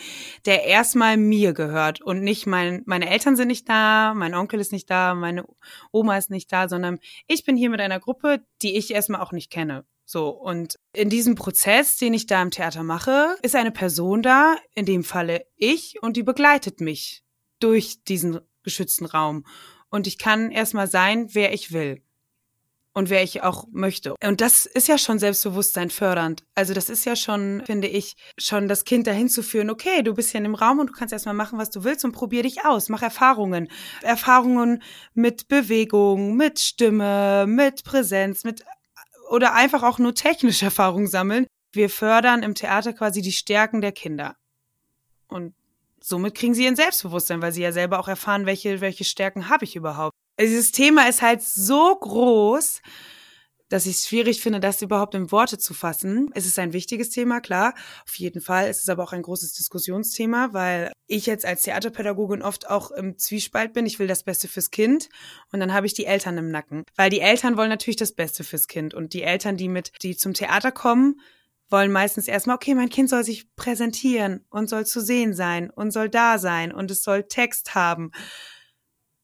der 0.46 0.64
erstmal 0.64 1.16
mir 1.16 1.52
gehört 1.52 2.00
und 2.00 2.22
nicht 2.22 2.46
mein, 2.46 2.82
meine 2.86 3.10
Eltern 3.10 3.36
sind 3.36 3.48
nicht 3.48 3.68
da, 3.68 4.14
mein 4.14 4.34
Onkel 4.34 4.60
ist 4.60 4.72
nicht 4.72 4.90
da, 4.90 5.14
meine 5.14 5.44
Oma 5.92 6.16
ist 6.16 6.30
nicht 6.30 6.52
da, 6.52 6.68
sondern 6.68 6.98
ich 7.26 7.44
bin 7.44 7.56
hier 7.56 7.70
mit 7.70 7.80
einer 7.80 8.00
Gruppe, 8.00 8.42
die 8.62 8.76
ich 8.76 8.92
erstmal 8.92 9.20
auch 9.20 9.32
nicht 9.32 9.50
kenne. 9.50 9.84
So, 10.04 10.30
und 10.30 10.76
in 10.92 11.08
diesem 11.08 11.36
Prozess, 11.36 11.96
den 11.96 12.14
ich 12.14 12.26
da 12.26 12.42
im 12.42 12.50
Theater 12.50 12.82
mache, 12.82 13.36
ist 13.42 13.54
eine 13.54 13.70
Person 13.70 14.22
da, 14.22 14.56
in 14.74 14.84
dem 14.84 15.04
Falle 15.04 15.46
ich, 15.54 16.02
und 16.02 16.16
die 16.16 16.24
begleitet 16.24 16.80
mich 16.80 17.22
durch 17.60 18.02
diesen 18.02 18.40
geschützten 18.64 19.06
Raum. 19.06 19.44
Und 19.90 20.06
ich 20.06 20.18
kann 20.18 20.50
erstmal 20.50 20.88
sein, 20.88 21.28
wer 21.32 21.52
ich 21.52 21.72
will 21.72 22.02
und 22.92 23.10
wer 23.10 23.22
ich 23.22 23.42
auch 23.42 23.66
möchte. 23.70 24.14
Und 24.22 24.40
das 24.40 24.66
ist 24.66 24.88
ja 24.88 24.98
schon 24.98 25.18
Selbstbewusstsein 25.18 25.90
fördernd. 25.90 26.44
Also 26.54 26.74
das 26.74 26.90
ist 26.90 27.04
ja 27.04 27.14
schon, 27.16 27.62
finde 27.64 27.88
ich, 27.88 28.16
schon 28.38 28.68
das 28.68 28.84
Kind 28.84 29.06
dahin 29.06 29.28
zu 29.28 29.42
führen, 29.42 29.70
okay, 29.70 30.02
du 30.02 30.14
bist 30.14 30.30
hier 30.30 30.38
in 30.38 30.44
dem 30.44 30.54
Raum 30.54 30.80
und 30.80 30.88
du 30.88 30.92
kannst 30.92 31.12
erstmal 31.12 31.34
machen, 31.34 31.58
was 31.58 31.70
du 31.70 31.84
willst 31.84 32.04
und 32.04 32.12
probier 32.12 32.42
dich 32.42 32.64
aus, 32.64 32.88
mach 32.88 33.02
Erfahrungen. 33.02 33.68
Erfahrungen 34.02 34.82
mit 35.14 35.48
Bewegung, 35.48 36.36
mit 36.36 36.58
Stimme, 36.58 37.46
mit 37.46 37.84
Präsenz, 37.84 38.44
mit 38.44 38.64
oder 39.30 39.54
einfach 39.54 39.84
auch 39.84 39.98
nur 39.98 40.14
technische 40.14 40.64
Erfahrungen 40.64 41.06
sammeln. 41.06 41.46
Wir 41.72 41.88
fördern 41.88 42.42
im 42.42 42.56
Theater 42.56 42.92
quasi 42.92 43.22
die 43.22 43.32
Stärken 43.32 43.80
der 43.80 43.92
Kinder. 43.92 44.36
Und 45.28 45.54
somit 46.02 46.34
kriegen 46.34 46.54
sie 46.54 46.66
ein 46.66 46.76
Selbstbewusstsein, 46.76 47.42
weil 47.42 47.52
sie 47.52 47.62
ja 47.62 47.72
selber 47.72 47.98
auch 47.98 48.08
erfahren, 48.08 48.46
welche, 48.46 48.80
welche 48.80 49.04
Stärken 49.04 49.48
habe 49.48 49.64
ich 49.64 49.76
überhaupt. 49.76 50.14
Dieses 50.40 50.72
Thema 50.72 51.08
ist 51.08 51.22
halt 51.22 51.42
so 51.42 51.94
groß, 51.94 52.80
dass 53.70 53.86
ich 53.86 53.96
es 53.96 54.08
schwierig 54.08 54.40
finde, 54.40 54.60
das 54.60 54.82
überhaupt 54.82 55.14
in 55.14 55.30
Worte 55.30 55.56
zu 55.56 55.74
fassen. 55.74 56.30
Es 56.34 56.44
ist 56.44 56.58
ein 56.58 56.72
wichtiges 56.72 57.10
Thema, 57.10 57.40
klar, 57.40 57.74
auf 58.06 58.14
jeden 58.16 58.40
Fall. 58.40 58.68
Es 58.68 58.80
ist 58.80 58.90
aber 58.90 59.04
auch 59.04 59.12
ein 59.12 59.22
großes 59.22 59.52
Diskussionsthema, 59.52 60.52
weil 60.52 60.92
ich 61.06 61.26
jetzt 61.26 61.46
als 61.46 61.62
Theaterpädagogin 61.62 62.42
oft 62.42 62.68
auch 62.68 62.90
im 62.90 63.16
Zwiespalt 63.16 63.72
bin. 63.72 63.86
Ich 63.86 63.98
will 63.98 64.08
das 64.08 64.24
Beste 64.24 64.48
fürs 64.48 64.70
Kind 64.70 65.08
und 65.52 65.60
dann 65.60 65.72
habe 65.72 65.86
ich 65.86 65.94
die 65.94 66.04
Eltern 66.04 66.36
im 66.36 66.50
Nacken, 66.50 66.84
weil 66.96 67.10
die 67.10 67.20
Eltern 67.20 67.56
wollen 67.56 67.70
natürlich 67.70 67.96
das 67.96 68.12
Beste 68.12 68.42
fürs 68.42 68.66
Kind 68.66 68.92
und 68.92 69.14
die 69.14 69.22
Eltern, 69.22 69.56
die 69.56 69.68
mit, 69.68 69.92
die 70.02 70.16
zum 70.16 70.34
Theater 70.34 70.72
kommen, 70.72 71.20
wollen 71.70 71.92
meistens 71.92 72.28
erstmal, 72.28 72.56
okay, 72.56 72.74
mein 72.74 72.88
Kind 72.88 73.08
soll 73.08 73.24
sich 73.24 73.54
präsentieren 73.56 74.44
und 74.50 74.68
soll 74.68 74.86
zu 74.86 75.00
sehen 75.00 75.34
sein 75.34 75.70
und 75.70 75.92
soll 75.92 76.08
da 76.08 76.38
sein 76.38 76.72
und 76.72 76.90
es 76.90 77.02
soll 77.02 77.24
Text 77.24 77.74
haben. 77.74 78.10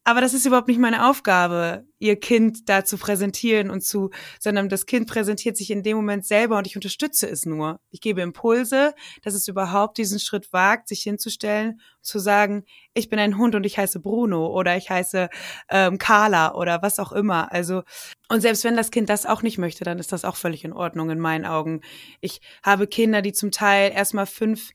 Aber 0.07 0.21
das 0.21 0.33
ist 0.33 0.45
überhaupt 0.45 0.69
nicht 0.69 0.79
meine 0.79 1.09
Aufgabe, 1.09 1.85
ihr 1.99 2.17
Kind 2.17 2.69
da 2.69 2.85
zu 2.85 2.97
präsentieren 2.97 3.69
und 3.69 3.81
zu, 3.81 4.09
sondern 4.39 4.69
das 4.69 4.85
Kind 4.85 5.05
präsentiert 5.05 5.57
sich 5.57 5.69
in 5.69 5.83
dem 5.83 5.97
Moment 5.97 6.25
selber 6.25 6.57
und 6.57 6.65
ich 6.65 6.77
unterstütze 6.77 7.29
es 7.29 7.45
nur. 7.45 7.81
Ich 7.89 7.99
gebe 7.99 8.21
Impulse, 8.21 8.93
dass 9.21 9.33
es 9.33 9.49
überhaupt 9.49 9.97
diesen 9.97 10.21
Schritt 10.21 10.53
wagt, 10.53 10.87
sich 10.87 11.01
hinzustellen, 11.01 11.81
zu 12.01 12.19
sagen, 12.19 12.63
ich 12.93 13.09
bin 13.09 13.19
ein 13.19 13.37
Hund 13.37 13.53
und 13.53 13.65
ich 13.65 13.77
heiße 13.77 13.99
Bruno 13.99 14.47
oder 14.47 14.77
ich 14.77 14.89
heiße 14.89 15.27
ähm, 15.67 15.97
Carla 15.97 16.55
oder 16.55 16.81
was 16.81 16.99
auch 16.99 17.11
immer. 17.11 17.51
Also, 17.51 17.83
und 18.29 18.39
selbst 18.39 18.63
wenn 18.63 18.77
das 18.77 18.91
Kind 18.91 19.09
das 19.09 19.25
auch 19.25 19.41
nicht 19.41 19.57
möchte, 19.57 19.83
dann 19.83 19.99
ist 19.99 20.13
das 20.13 20.23
auch 20.23 20.37
völlig 20.37 20.63
in 20.63 20.71
Ordnung 20.71 21.09
in 21.09 21.19
meinen 21.19 21.45
Augen. 21.45 21.81
Ich 22.21 22.39
habe 22.63 22.87
Kinder, 22.87 23.21
die 23.21 23.33
zum 23.33 23.51
Teil 23.51 23.91
erstmal 23.91 24.25
fünf 24.25 24.69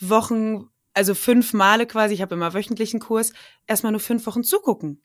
Wochen 0.00 0.68
also 1.00 1.14
fünf 1.14 1.54
Male 1.54 1.86
quasi, 1.86 2.12
ich 2.12 2.20
habe 2.20 2.34
immer 2.34 2.52
wöchentlichen 2.52 3.00
Kurs, 3.00 3.32
erstmal 3.66 3.90
nur 3.90 4.02
fünf 4.02 4.26
Wochen 4.26 4.44
zugucken. 4.44 5.00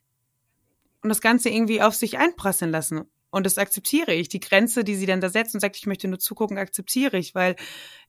Und 1.00 1.08
das 1.08 1.22
Ganze 1.22 1.48
irgendwie 1.48 1.80
auf 1.80 1.94
sich 1.94 2.18
einprasseln 2.18 2.70
lassen. 2.70 3.06
Und 3.30 3.46
das 3.46 3.56
akzeptiere 3.56 4.12
ich. 4.12 4.28
Die 4.28 4.40
Grenze, 4.40 4.84
die 4.84 4.94
sie 4.94 5.06
dann 5.06 5.22
da 5.22 5.30
setzt 5.30 5.54
und 5.54 5.60
sagt, 5.60 5.74
ich 5.74 5.86
möchte 5.86 6.06
nur 6.06 6.18
zugucken, 6.18 6.58
akzeptiere 6.58 7.16
ich, 7.16 7.34
weil 7.34 7.56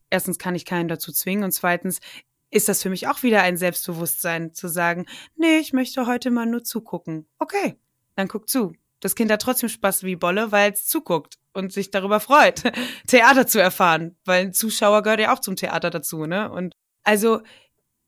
erstens 0.10 0.38
kann 0.38 0.53
ich 0.53 0.65
keinen 0.65 0.89
dazu 0.89 1.13
zwingen 1.13 1.46
und 1.46 1.53
zweitens 1.53 2.01
ist 2.50 2.67
das 2.67 2.84
für 2.84 2.89
mich 2.89 3.08
auch 3.08 3.24
wieder 3.24 3.41
ein 3.44 3.56
Selbstbewusstsein 3.56 4.53
zu 4.53 4.67
sagen, 4.67 5.06
nee, 5.38 5.60
ich 5.60 5.72
möchte 5.72 6.08
heute 6.08 6.29
mal 6.29 6.46
nur 6.46 6.65
zugucken. 6.65 7.25
Okay, 7.39 7.77
dann 8.17 8.27
guck 8.27 8.50
zu. 8.50 8.74
Das 9.00 9.15
Kind 9.15 9.32
hat 9.32 9.41
trotzdem 9.41 9.70
Spaß 9.70 10.03
wie 10.03 10.17
Bolle, 10.17 10.51
weil 10.51 10.74
es 10.74 10.88
zuguckt 10.88 11.36
und 11.53 11.72
sich 11.72 11.89
darüber 11.89 12.20
freut, 12.20 12.63
Theater 13.08 13.48
zu 13.48 13.62
erfahren, 13.62 14.17
weil 14.25 14.48
ein 14.48 14.53
Zuschauer 14.53 15.03
gehört 15.03 15.22
ja 15.22 15.34
auch 15.34 15.39
zum 15.39 15.56
Theater 15.56 15.89
dazu, 15.89 16.25
ne? 16.25 16.51
Und 16.51 16.74
also 17.06 17.39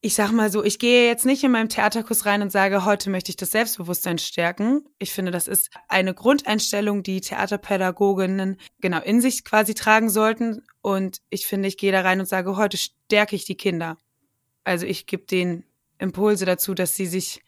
ich 0.02 0.16
sag 0.16 0.32
mal 0.32 0.50
so, 0.50 0.64
ich 0.64 0.80
gehe 0.80 1.08
jetzt 1.08 1.26
nicht 1.26 1.44
in 1.44 1.52
meinem 1.52 1.68
Theaterkurs 1.68 2.26
rein 2.26 2.42
und 2.42 2.52
sage, 2.52 2.86
heute 2.86 3.10
möchte 3.10 3.32
ich 3.32 3.36
das 3.36 3.52
Selbstbewusstsein 3.52 4.18
stärken. 4.18 4.86
Ich 4.98 5.12
finde, 5.12 5.32
das 5.32 5.48
ist 5.48 5.70
eine 5.90 6.14
Grundeinstellung, 6.14 7.04
die 7.04 7.20
Theaterpädagoginnen 7.20 8.58
genau 8.80 9.02
in 9.02 9.20
sich 9.20 9.44
quasi 9.44 9.74
tragen 9.74 10.10
sollten. 10.10 10.64
Und 10.82 11.20
ich 11.30 11.48
finde, 11.48 11.68
ich 11.68 11.78
gehe 11.78 11.92
da 11.92 12.02
rein 12.02 12.22
und 12.22 12.28
sage, 12.28 12.56
heute 12.56 12.78
stärke 12.78 13.36
ich 13.36 13.44
die 13.44 13.58
Kinder. 13.58 13.98
Also 14.64 14.86
ich 14.86 15.06
gebe 15.06 15.26
denen 15.26 15.66
Impulse 15.98 16.46
dazu, 16.46 16.74
dass 16.74 16.96
sie 16.96 17.06
sich 17.06 17.44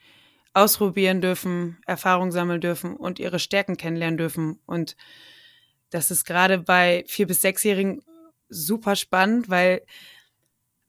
ausprobieren 0.53 1.21
dürfen, 1.21 1.77
Erfahrung 1.85 2.33
sammeln 2.33 2.59
dürfen 2.59 2.97
und 2.97 3.19
ihre 3.19 3.39
Stärken 3.39 3.77
kennenlernen 3.77 4.17
dürfen. 4.17 4.59
Und 4.65 4.97
das 5.89 6.11
ist 6.11 6.25
gerade 6.25 6.57
bei 6.57 7.05
vier 7.07 7.27
bis 7.27 7.41
sechsjährigen 7.41 8.01
super 8.49 8.97
spannend, 8.97 9.49
weil 9.49 9.83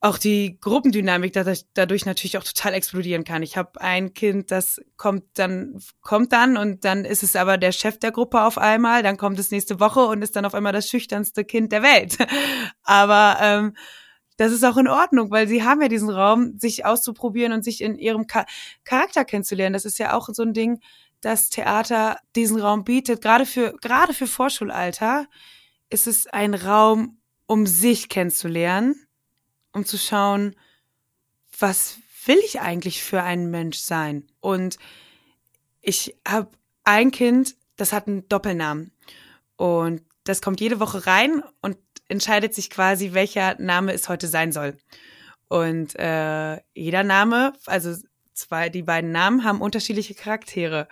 auch 0.03 0.19
die 0.19 0.59
Gruppendynamik 0.61 1.33
dadurch, 1.33 2.05
natürlich 2.07 2.37
auch 2.37 2.43
total 2.43 2.75
explodieren 2.75 3.23
kann. 3.23 3.45
Ich 3.45 3.57
habe 3.57 3.81
ein 3.81 4.15
Kind, 4.15 4.51
das 4.51 4.81
kommt 4.97 5.23
dann 5.35 5.81
kommt 6.01 6.33
dann 6.33 6.57
und 6.57 6.85
dann 6.85 7.05
ist 7.05 7.23
es 7.23 7.37
aber 7.37 7.57
der 7.57 7.71
Chef 7.71 7.99
der 8.01 8.11
Gruppe 8.11 8.43
auf 8.43 8.59
einmal, 8.59 9.05
dann 9.05 9.17
kommt 9.17 9.39
es 9.39 9.53
nächste 9.53 9.79
Woche 9.79 10.01
und 10.01 10.21
ist 10.21 10.35
dann 10.35 10.45
auf 10.45 10.55
einmal 10.55 10.73
das 10.73 10.89
schüchternste 10.89 11.45
Kind 11.45 11.71
der 11.71 11.85
Welt. 11.85 12.19
aber 12.83 13.37
ähm, 13.41 13.77
das 14.39 14.51
ist 14.51 14.65
auch 14.65 14.77
in 14.77 14.89
Ordnung, 14.89 15.31
weil 15.31 15.47
sie 15.47 15.63
haben 15.63 15.81
ja 15.81 15.87
diesen 15.87 16.11
Raum, 16.11 16.59
sich 16.59 16.85
auszuprobieren 16.85 17.53
und 17.53 17.63
sich 17.63 17.81
in 17.81 17.97
ihrem 17.97 18.27
Charakter 18.27 19.25
kennenzulernen. 19.25 19.75
Das 19.75 19.85
ist 19.85 19.99
ja 19.99 20.15
auch 20.15 20.29
so 20.33 20.43
ein 20.43 20.53
Ding, 20.53 20.81
dass 21.21 21.49
Theater 21.49 22.19
diesen 22.35 22.59
Raum 22.61 22.83
bietet. 22.83 23.23
Gerade 23.23 23.47
für 23.47 23.77
gerade 23.81 24.15
für 24.15 24.27
Vorschulalter 24.27 25.27
ist 25.91 26.09
es 26.09 26.27
ein 26.27 26.55
Raum, 26.55 27.19
um 27.47 27.67
sich 27.67 28.09
kennenzulernen 28.09 28.97
um 29.73 29.85
zu 29.85 29.99
schauen, 29.99 30.55
was 31.59 31.99
will 32.27 32.39
ich 32.45 32.61
eigentlich 32.61 33.03
für 33.03 33.23
ein 33.23 33.51
Mensch 33.51 33.79
sein? 33.79 34.27
Und 34.41 34.79
ich 35.81 36.17
habe 36.27 36.51
ein 36.85 37.11
Kind, 37.11 37.57
das 37.77 37.93
hat 37.93 38.07
einen 38.07 38.29
Doppelnamen. 38.29 38.93
Und 39.57 40.03
das 40.25 40.41
kommt 40.41 40.61
jede 40.61 40.81
Woche 40.81 41.07
rein 41.07 41.43
und 41.61 41.77
entscheidet 42.09 42.55
sich 42.55 42.71
quasi, 42.71 43.13
welcher 43.13 43.61
Name 43.61 43.93
es 43.93 44.09
heute 44.09 44.29
sein 44.29 44.53
soll. 44.53 44.77
Und 45.49 45.99
äh, 45.99 46.61
jeder 46.75 47.03
Name, 47.03 47.53
also 47.67 47.95
zwei, 48.33 48.69
die 48.69 48.83
beiden 48.83 49.13
Namen 49.13 49.45
haben 49.45 49.61
unterschiedliche 49.61 50.15
Charaktere. 50.15 50.89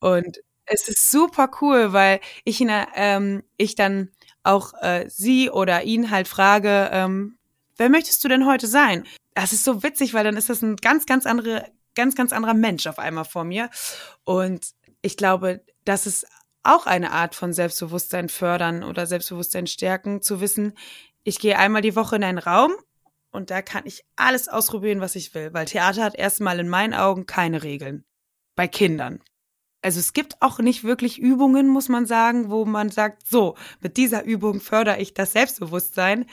Und 0.00 0.38
es 0.64 0.88
ist 0.88 1.10
super 1.10 1.50
cool, 1.60 1.92
weil 1.92 2.20
ich 2.44 2.60
ihn, 2.60 2.70
ähm, 2.94 3.42
ich 3.56 3.74
dann 3.74 4.10
auch 4.42 4.74
äh, 4.80 5.06
sie 5.08 5.50
oder 5.50 5.82
ihn 5.82 6.10
halt 6.10 6.28
frage, 6.28 6.90
ähm, 6.92 7.37
wer 7.78 7.88
möchtest 7.88 8.22
du 8.22 8.28
denn 8.28 8.46
heute 8.46 8.66
sein? 8.66 9.04
Das 9.34 9.52
ist 9.52 9.64
so 9.64 9.82
witzig, 9.82 10.12
weil 10.14 10.24
dann 10.24 10.36
ist 10.36 10.50
das 10.50 10.62
ein 10.62 10.76
ganz, 10.76 11.06
ganz 11.06 11.24
andere, 11.24 11.64
ganz, 11.94 12.14
ganz 12.14 12.32
anderer 12.32 12.54
Mensch 12.54 12.86
auf 12.86 12.98
einmal 12.98 13.24
vor 13.24 13.44
mir. 13.44 13.70
Und 14.24 14.66
ich 15.00 15.16
glaube, 15.16 15.64
das 15.84 16.06
ist 16.06 16.26
auch 16.62 16.86
eine 16.86 17.12
Art 17.12 17.34
von 17.34 17.52
Selbstbewusstsein 17.52 18.28
fördern 18.28 18.84
oder 18.84 19.06
Selbstbewusstsein 19.06 19.66
stärken, 19.66 20.20
zu 20.20 20.40
wissen, 20.40 20.74
ich 21.24 21.38
gehe 21.38 21.58
einmal 21.58 21.82
die 21.82 21.96
Woche 21.96 22.16
in 22.16 22.24
einen 22.24 22.38
Raum 22.38 22.72
und 23.30 23.50
da 23.50 23.62
kann 23.62 23.82
ich 23.84 24.04
alles 24.16 24.48
ausprobieren, 24.48 25.00
was 25.00 25.14
ich 25.14 25.34
will, 25.34 25.52
weil 25.52 25.66
Theater 25.66 26.02
hat 26.02 26.14
erstmal 26.14 26.58
in 26.58 26.68
meinen 26.68 26.94
Augen 26.94 27.26
keine 27.26 27.62
Regeln. 27.62 28.04
Bei 28.54 28.66
Kindern. 28.66 29.20
also 29.82 30.00
es 30.00 30.12
gibt 30.12 30.40
auch 30.40 30.58
nicht 30.58 30.84
wirklich 30.84 31.18
Übungen, 31.18 31.68
muss 31.68 31.88
man 31.88 32.06
sagen, 32.06 32.50
wo 32.50 32.64
man 32.64 32.90
sagt, 32.90 33.26
so, 33.26 33.56
mit 33.80 33.96
dieser 33.96 34.24
Übung 34.24 34.60
fördere 34.60 34.98
ich 34.98 35.14
das 35.14 35.32
Selbstbewusstsein. 35.32 36.26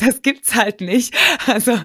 Das 0.00 0.22
gibt's 0.22 0.54
halt 0.54 0.80
nicht. 0.80 1.14
Also 1.46 1.78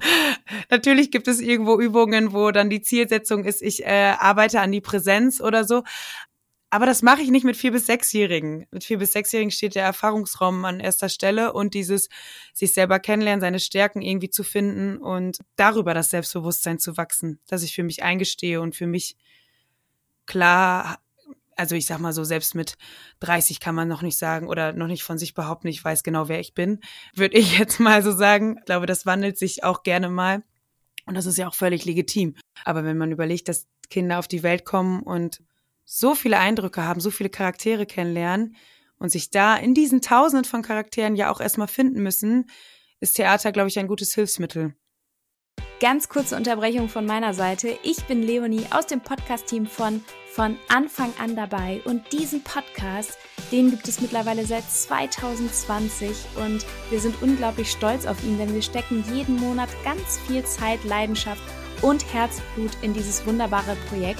natürlich 0.70 1.12
gibt 1.12 1.28
es 1.28 1.40
irgendwo 1.42 1.80
Übungen, 1.80 2.34
wo 2.34 2.52
dann 2.52 2.70
die 2.70 2.82
Zielsetzung 2.82 3.44
ist, 3.44 3.62
ich 3.62 3.84
äh, 3.84 4.14
arbeite 4.18 4.62
an 4.62 4.72
die 4.72 4.82
Präsenz 4.82 5.42
oder 5.42 5.66
so. 5.66 5.84
Aber 6.70 6.86
das 6.86 7.02
mache 7.02 7.22
ich 7.22 7.30
nicht 7.30 7.46
mit 7.46 7.56
vier 7.56 7.72
bis 7.72 7.86
sechsjährigen. 7.86 8.66
Mit 8.72 8.84
vier 8.84 8.98
bis 8.98 9.14
sechsjährigen 9.14 9.52
steht 9.52 9.76
der 9.76 9.86
Erfahrungsraum 9.86 10.66
an 10.66 10.80
erster 10.80 11.10
Stelle 11.10 11.54
und 11.54 11.74
dieses 11.74 12.10
sich 12.54 12.74
selber 12.74 13.00
kennenlernen, 13.00 13.42
seine 13.42 13.60
Stärken 13.60 14.02
irgendwie 14.02 14.30
zu 14.30 14.44
finden 14.44 14.98
und 14.98 15.38
darüber 15.56 15.94
das 15.94 16.10
Selbstbewusstsein 16.10 16.80
zu 16.80 16.98
wachsen, 16.98 17.40
dass 17.48 17.64
ich 17.64 17.74
für 17.74 17.84
mich 17.84 18.04
eingestehe 18.04 18.60
und 18.60 18.76
für 18.76 18.88
mich 18.88 19.16
klar 20.26 21.00
also 21.56 21.76
ich 21.76 21.86
sag 21.86 22.00
mal 22.00 22.14
so, 22.14 22.24
selbst 22.24 22.56
mit 22.56 22.78
30 23.22 23.60
kann 23.60 23.76
man 23.76 23.88
noch 23.88 24.02
nicht 24.02 24.18
sagen 24.18 24.48
oder 24.48 24.74
noch 24.74 24.88
nicht 24.88 25.04
von 25.04 25.18
sich 25.18 25.34
behaupten, 25.34 25.68
ich 25.68 25.84
weiß 25.84 26.04
genau, 26.04 26.28
wer 26.28 26.40
ich 26.40 26.54
bin, 26.54 26.80
würde 27.14 27.38
ich 27.38 27.58
jetzt 27.60 27.80
mal 27.80 28.04
so 28.04 28.12
sagen. 28.12 28.58
Ich 28.60 28.66
glaube, 28.66 28.86
das 28.86 29.06
wandelt 29.06 29.38
sich 29.38 29.64
auch 29.64 29.84
gerne 29.84 30.10
mal. 30.10 30.44
Und 31.06 31.16
das 31.16 31.28
ist 31.28 31.38
ja 31.38 31.48
auch 31.48 31.54
völlig 31.54 31.86
legitim. 31.86 32.36
Aber 32.64 32.84
wenn 32.84 32.98
man 32.98 33.12
überlegt, 33.12 33.48
dass 33.48 33.68
Kinder 33.90 34.20
auf 34.20 34.28
die 34.28 34.44
Welt 34.44 34.66
kommen 34.66 35.04
und 35.04 35.42
so 35.86 36.16
viele 36.16 36.40
Eindrücke 36.40 36.84
haben, 36.84 37.00
so 37.00 37.12
viele 37.12 37.30
Charaktere 37.30 37.86
kennenlernen 37.86 38.56
und 38.98 39.10
sich 39.10 39.30
da 39.30 39.56
in 39.56 39.76
diesen 39.76 40.02
Tausenden 40.02 40.46
von 40.46 40.64
Charakteren 40.64 41.16
ja 41.16 41.32
auch 41.32 41.40
erstmal 41.40 41.68
finden 41.68 42.02
müssen, 42.02 42.50
ist 43.00 43.16
Theater, 43.18 43.52
glaube 43.52 43.70
ich, 43.70 43.78
ein 43.78 43.88
gutes 43.88 44.16
Hilfsmittel. 44.16 44.74
Ganz 45.80 46.10
kurze 46.10 46.36
Unterbrechung 46.36 46.90
von 46.90 47.06
meiner 47.06 47.34
Seite. 47.34 47.78
Ich 47.84 48.06
bin 48.06 48.24
Leonie 48.24 48.66
aus 48.72 48.88
dem 48.88 49.02
Podcast-Team 49.02 49.68
von 49.68 50.04
Von 50.36 50.58
Anfang 50.68 51.13
an 51.18 51.38
dabei. 51.38 51.82
Und 51.86 52.12
diesen 52.12 52.44
Podcast, 52.44 53.18
den 53.54 53.70
gibt 53.70 53.88
es 53.88 54.01
mittlerweile 54.01 54.46
seit 54.46 54.70
2020 54.70 56.10
und 56.36 56.65
wir 56.89 57.00
sind 57.00 57.15
unglaublich 57.22 57.72
stolz 57.72 58.06
auf 58.06 58.22
ihn, 58.22 58.38
denn 58.38 58.54
wir 58.54 58.62
stecken 58.62 59.06
jeden 59.13 59.38
Monat 59.38 59.70
ganz 59.86 60.20
viel 60.27 60.44
Zeit, 60.44 60.84
Leidenschaft 60.84 61.42
und 61.82 62.13
Herzblut 62.13 62.72
in 62.82 62.94
dieses 62.94 63.25
wunderbare 63.25 63.77
Projekt 63.88 64.20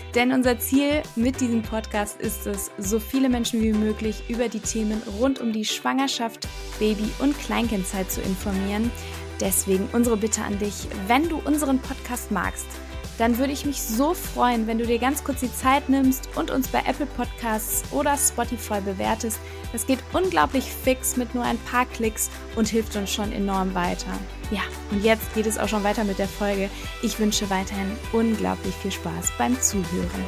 Denn 0.15 0.33
unser 0.33 0.59
Ziel 0.59 1.03
mit 1.15 1.39
diesem 1.39 1.61
Podcast 1.61 2.19
ist 2.19 2.45
es, 2.45 2.69
so 2.77 2.99
viele 2.99 3.29
Menschen 3.29 3.61
wie 3.61 3.71
möglich 3.71 4.23
über 4.27 4.49
die 4.49 4.59
Themen 4.59 5.01
rund 5.19 5.39
um 5.39 5.53
die 5.53 5.63
Schwangerschaft, 5.63 6.47
Baby- 6.79 7.11
und 7.19 7.37
Kleinkindzeit 7.39 8.11
zu 8.11 8.21
informieren. 8.21 8.91
Deswegen 9.39 9.87
unsere 9.93 10.17
Bitte 10.17 10.41
an 10.43 10.59
dich, 10.59 10.87
wenn 11.07 11.29
du 11.29 11.37
unseren 11.37 11.79
Podcast 11.79 12.29
magst, 12.29 12.67
dann 13.17 13.37
würde 13.37 13.53
ich 13.53 13.65
mich 13.65 13.81
so 13.81 14.13
freuen, 14.13 14.67
wenn 14.67 14.79
du 14.79 14.85
dir 14.85 14.99
ganz 14.99 15.23
kurz 15.23 15.39
die 15.41 15.53
Zeit 15.53 15.87
nimmst 15.89 16.27
und 16.35 16.51
uns 16.51 16.67
bei 16.67 16.79
Apple 16.79 17.05
Podcasts 17.05 17.83
oder 17.91 18.17
Spotify 18.17 18.81
bewertest. 18.81 19.39
Das 19.71 19.85
geht 19.85 19.99
unglaublich 20.11 20.65
fix 20.65 21.15
mit 21.17 21.33
nur 21.33 21.43
ein 21.43 21.59
paar 21.59 21.85
Klicks 21.85 22.29
und 22.55 22.67
hilft 22.67 22.95
uns 22.95 23.13
schon 23.13 23.31
enorm 23.31 23.73
weiter. 23.75 24.11
Ja, 24.51 24.61
und 24.91 25.01
jetzt 25.01 25.33
geht 25.33 25.45
es 25.45 25.57
auch 25.57 25.69
schon 25.69 25.85
weiter 25.85 26.03
mit 26.03 26.19
der 26.19 26.27
Folge. 26.27 26.69
Ich 27.01 27.17
wünsche 27.19 27.49
weiterhin 27.49 27.89
unglaublich 28.11 28.75
viel 28.75 28.91
Spaß 28.91 29.31
beim 29.37 29.59
Zuhören. 29.61 30.25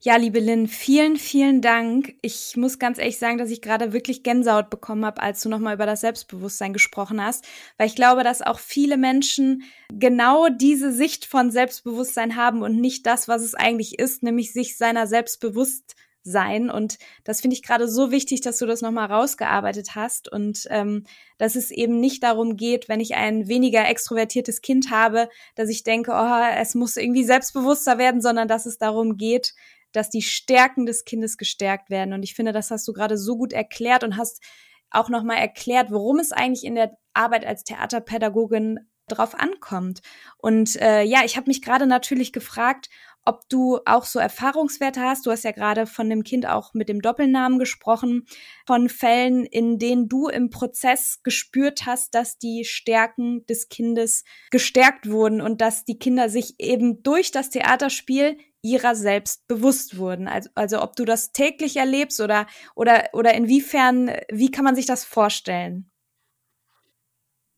Ja, 0.00 0.16
liebe 0.16 0.40
Lynn, 0.40 0.66
vielen, 0.66 1.16
vielen 1.16 1.62
Dank. 1.62 2.16
Ich 2.20 2.56
muss 2.56 2.78
ganz 2.78 2.98
ehrlich 2.98 3.18
sagen, 3.18 3.38
dass 3.38 3.50
ich 3.50 3.62
gerade 3.62 3.94
wirklich 3.94 4.22
Gänsehaut 4.22 4.68
bekommen 4.68 5.06
habe, 5.06 5.22
als 5.22 5.40
du 5.40 5.48
nochmal 5.48 5.76
über 5.76 5.86
das 5.86 6.02
Selbstbewusstsein 6.02 6.74
gesprochen 6.74 7.24
hast, 7.24 7.46
weil 7.78 7.86
ich 7.86 7.94
glaube, 7.94 8.22
dass 8.22 8.42
auch 8.42 8.58
viele 8.58 8.98
Menschen 8.98 9.62
genau 9.90 10.48
diese 10.50 10.92
Sicht 10.92 11.24
von 11.24 11.50
Selbstbewusstsein 11.50 12.36
haben 12.36 12.62
und 12.62 12.80
nicht 12.80 13.06
das, 13.06 13.28
was 13.28 13.42
es 13.42 13.54
eigentlich 13.54 13.98
ist, 13.98 14.22
nämlich 14.22 14.52
sich 14.52 14.76
seiner 14.76 15.06
selbstbewusst 15.06 15.94
sein. 16.24 16.70
Und 16.70 16.98
das 17.22 17.40
finde 17.40 17.54
ich 17.54 17.62
gerade 17.62 17.86
so 17.86 18.10
wichtig, 18.10 18.40
dass 18.40 18.58
du 18.58 18.66
das 18.66 18.80
nochmal 18.80 19.12
rausgearbeitet 19.12 19.94
hast 19.94 20.30
und 20.30 20.66
ähm, 20.70 21.04
dass 21.38 21.54
es 21.54 21.70
eben 21.70 22.00
nicht 22.00 22.22
darum 22.22 22.56
geht, 22.56 22.88
wenn 22.88 23.00
ich 23.00 23.14
ein 23.14 23.46
weniger 23.46 23.88
extrovertiertes 23.88 24.62
Kind 24.62 24.90
habe, 24.90 25.28
dass 25.54 25.68
ich 25.68 25.84
denke, 25.84 26.12
oh, 26.14 26.58
es 26.58 26.74
muss 26.74 26.96
irgendwie 26.96 27.24
selbstbewusster 27.24 27.98
werden, 27.98 28.20
sondern 28.20 28.48
dass 28.48 28.66
es 28.66 28.78
darum 28.78 29.16
geht, 29.16 29.54
dass 29.92 30.10
die 30.10 30.22
Stärken 30.22 30.86
des 30.86 31.04
Kindes 31.04 31.36
gestärkt 31.36 31.90
werden. 31.90 32.14
Und 32.14 32.22
ich 32.22 32.34
finde, 32.34 32.52
das 32.52 32.70
hast 32.70 32.88
du 32.88 32.92
gerade 32.92 33.18
so 33.18 33.36
gut 33.36 33.52
erklärt 33.52 34.02
und 34.02 34.16
hast 34.16 34.42
auch 34.90 35.08
nochmal 35.08 35.38
erklärt, 35.38 35.90
worum 35.90 36.18
es 36.18 36.32
eigentlich 36.32 36.64
in 36.64 36.74
der 36.74 36.96
Arbeit 37.12 37.44
als 37.46 37.64
Theaterpädagogin 37.64 38.80
drauf 39.08 39.34
ankommt. 39.38 40.00
Und 40.38 40.80
äh, 40.80 41.02
ja, 41.02 41.20
ich 41.24 41.36
habe 41.36 41.48
mich 41.48 41.62
gerade 41.62 41.86
natürlich 41.86 42.32
gefragt, 42.32 42.88
ob 43.24 43.48
du 43.48 43.78
auch 43.86 44.04
so 44.04 44.18
Erfahrungswerte 44.18 45.00
hast. 45.00 45.26
Du 45.26 45.30
hast 45.30 45.44
ja 45.44 45.52
gerade 45.52 45.86
von 45.86 46.10
dem 46.10 46.24
Kind 46.24 46.46
auch 46.46 46.74
mit 46.74 46.88
dem 46.88 47.00
Doppelnamen 47.00 47.58
gesprochen, 47.58 48.26
von 48.66 48.88
Fällen, 48.88 49.44
in 49.44 49.78
denen 49.78 50.08
du 50.08 50.28
im 50.28 50.50
Prozess 50.50 51.20
gespürt 51.22 51.86
hast, 51.86 52.14
dass 52.14 52.38
die 52.38 52.64
Stärken 52.64 53.44
des 53.46 53.68
Kindes 53.68 54.24
gestärkt 54.50 55.08
wurden 55.08 55.40
und 55.40 55.60
dass 55.60 55.84
die 55.84 55.98
Kinder 55.98 56.28
sich 56.28 56.54
eben 56.58 57.02
durch 57.02 57.30
das 57.30 57.50
Theaterspiel 57.50 58.38
ihrer 58.62 58.94
selbst 58.94 59.46
bewusst 59.46 59.98
wurden. 59.98 60.26
Also, 60.26 60.48
also 60.54 60.82
ob 60.82 60.96
du 60.96 61.04
das 61.04 61.32
täglich 61.32 61.76
erlebst 61.76 62.20
oder, 62.20 62.46
oder, 62.74 63.10
oder 63.12 63.34
inwiefern, 63.34 64.10
wie 64.30 64.50
kann 64.50 64.64
man 64.64 64.74
sich 64.74 64.86
das 64.86 65.04
vorstellen? 65.04 65.90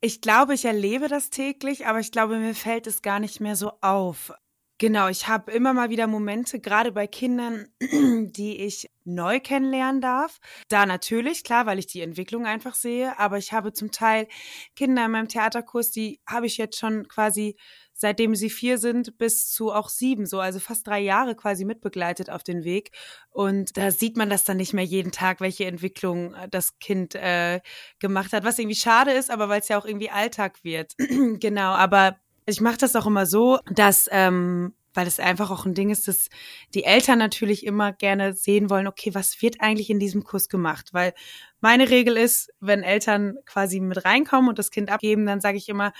Ich 0.00 0.20
glaube, 0.20 0.54
ich 0.54 0.64
erlebe 0.64 1.08
das 1.08 1.30
täglich, 1.30 1.86
aber 1.86 2.00
ich 2.00 2.12
glaube, 2.12 2.38
mir 2.38 2.54
fällt 2.54 2.86
es 2.86 3.02
gar 3.02 3.18
nicht 3.18 3.40
mehr 3.40 3.56
so 3.56 3.72
auf. 3.80 4.32
Genau, 4.78 5.08
ich 5.08 5.26
habe 5.26 5.52
immer 5.52 5.72
mal 5.72 5.88
wieder 5.88 6.06
Momente, 6.06 6.60
gerade 6.60 6.92
bei 6.92 7.06
Kindern, 7.06 7.66
die 7.80 8.58
ich 8.60 8.90
neu 9.04 9.40
kennenlernen 9.40 10.02
darf. 10.02 10.38
Da 10.68 10.84
natürlich, 10.84 11.44
klar, 11.44 11.64
weil 11.64 11.78
ich 11.78 11.86
die 11.86 12.02
Entwicklung 12.02 12.44
einfach 12.44 12.74
sehe, 12.74 13.18
aber 13.18 13.38
ich 13.38 13.52
habe 13.54 13.72
zum 13.72 13.90
Teil 13.90 14.28
Kinder 14.74 15.06
in 15.06 15.12
meinem 15.12 15.28
Theaterkurs, 15.28 15.92
die 15.92 16.20
habe 16.26 16.46
ich 16.46 16.58
jetzt 16.58 16.78
schon 16.78 17.08
quasi 17.08 17.56
seitdem 17.98 18.34
sie 18.34 18.50
vier 18.50 18.76
sind 18.78 19.16
bis 19.18 19.50
zu 19.50 19.72
auch 19.72 19.88
sieben, 19.88 20.26
so 20.26 20.38
also 20.40 20.60
fast 20.60 20.86
drei 20.86 21.00
Jahre 21.00 21.34
quasi 21.34 21.64
mitbegleitet 21.64 22.28
auf 22.28 22.42
den 22.42 22.62
Weg. 22.62 22.90
Und 23.30 23.76
da 23.76 23.90
sieht 23.90 24.16
man 24.18 24.28
das 24.28 24.44
dann 24.44 24.58
nicht 24.58 24.74
mehr 24.74 24.84
jeden 24.84 25.12
Tag, 25.12 25.40
welche 25.40 25.64
Entwicklung 25.64 26.34
äh, 26.34 26.48
das 26.48 26.78
Kind 26.78 27.14
äh, 27.14 27.60
gemacht 27.98 28.32
hat, 28.32 28.44
was 28.44 28.58
irgendwie 28.58 28.76
schade 28.76 29.12
ist, 29.12 29.30
aber 29.30 29.48
weil 29.48 29.60
es 29.60 29.68
ja 29.68 29.78
auch 29.78 29.86
irgendwie 29.86 30.10
Alltag 30.10 30.62
wird. 30.62 30.94
genau, 31.40 31.72
aber 31.72 32.16
ich 32.46 32.60
mache 32.60 32.78
das 32.78 32.96
auch 32.96 33.06
immer 33.06 33.26
so, 33.26 33.58
dass 33.70 34.08
ähm, 34.12 34.74
weil 34.96 35.06
es 35.06 35.20
einfach 35.20 35.50
auch 35.50 35.66
ein 35.66 35.74
Ding 35.74 35.90
ist, 35.90 36.08
dass 36.08 36.28
die 36.74 36.84
Eltern 36.84 37.18
natürlich 37.18 37.66
immer 37.66 37.92
gerne 37.92 38.32
sehen 38.32 38.70
wollen, 38.70 38.86
okay, 38.86 39.14
was 39.14 39.42
wird 39.42 39.60
eigentlich 39.60 39.90
in 39.90 40.00
diesem 40.00 40.24
Kurs 40.24 40.48
gemacht? 40.48 40.88
Weil 40.92 41.12
meine 41.60 41.90
Regel 41.90 42.16
ist, 42.16 42.50
wenn 42.60 42.82
Eltern 42.82 43.36
quasi 43.44 43.78
mit 43.80 44.04
reinkommen 44.04 44.48
und 44.48 44.58
das 44.58 44.70
Kind 44.70 44.90
abgeben, 44.90 45.26
dann 45.26 45.40
sage 45.42 45.58
ich 45.58 45.68
immer, 45.68 45.92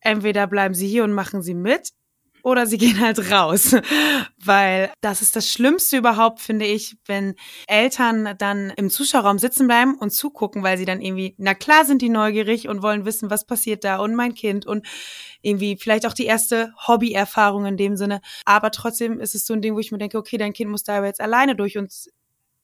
entweder 0.00 0.46
bleiben 0.46 0.74
sie 0.74 0.86
hier 0.88 1.04
und 1.04 1.12
machen 1.12 1.42
sie 1.42 1.54
mit 1.54 1.90
oder 2.42 2.66
sie 2.66 2.78
gehen 2.78 3.00
halt 3.00 3.30
raus. 3.30 3.76
Weil 4.44 4.90
das 5.00 5.22
ist 5.22 5.36
das 5.36 5.48
Schlimmste 5.48 5.96
überhaupt, 5.96 6.40
finde 6.40 6.66
ich, 6.66 6.96
wenn 7.06 7.34
Eltern 7.66 8.34
dann 8.38 8.70
im 8.76 8.90
Zuschauerraum 8.90 9.38
sitzen 9.38 9.66
bleiben 9.66 9.94
und 9.94 10.10
zugucken, 10.10 10.62
weil 10.62 10.78
sie 10.78 10.84
dann 10.84 11.00
irgendwie, 11.00 11.34
na 11.38 11.54
klar 11.54 11.84
sind 11.84 12.02
die 12.02 12.08
neugierig 12.08 12.68
und 12.68 12.82
wollen 12.82 13.04
wissen, 13.04 13.30
was 13.30 13.46
passiert 13.46 13.84
da 13.84 13.98
und 13.98 14.14
mein 14.14 14.34
Kind 14.34 14.66
und 14.66 14.86
irgendwie 15.42 15.76
vielleicht 15.76 16.06
auch 16.06 16.14
die 16.14 16.26
erste 16.26 16.72
Hobbyerfahrung 16.86 17.66
in 17.66 17.76
dem 17.76 17.96
Sinne. 17.96 18.20
Aber 18.44 18.70
trotzdem 18.70 19.20
ist 19.20 19.34
es 19.34 19.46
so 19.46 19.54
ein 19.54 19.62
Ding, 19.62 19.74
wo 19.74 19.78
ich 19.78 19.92
mir 19.92 19.98
denke, 19.98 20.18
okay, 20.18 20.38
dein 20.38 20.52
Kind 20.52 20.70
muss 20.70 20.84
da 20.84 20.98
aber 20.98 21.06
jetzt 21.06 21.20
alleine 21.20 21.56
durch 21.56 21.78
und 21.78 21.92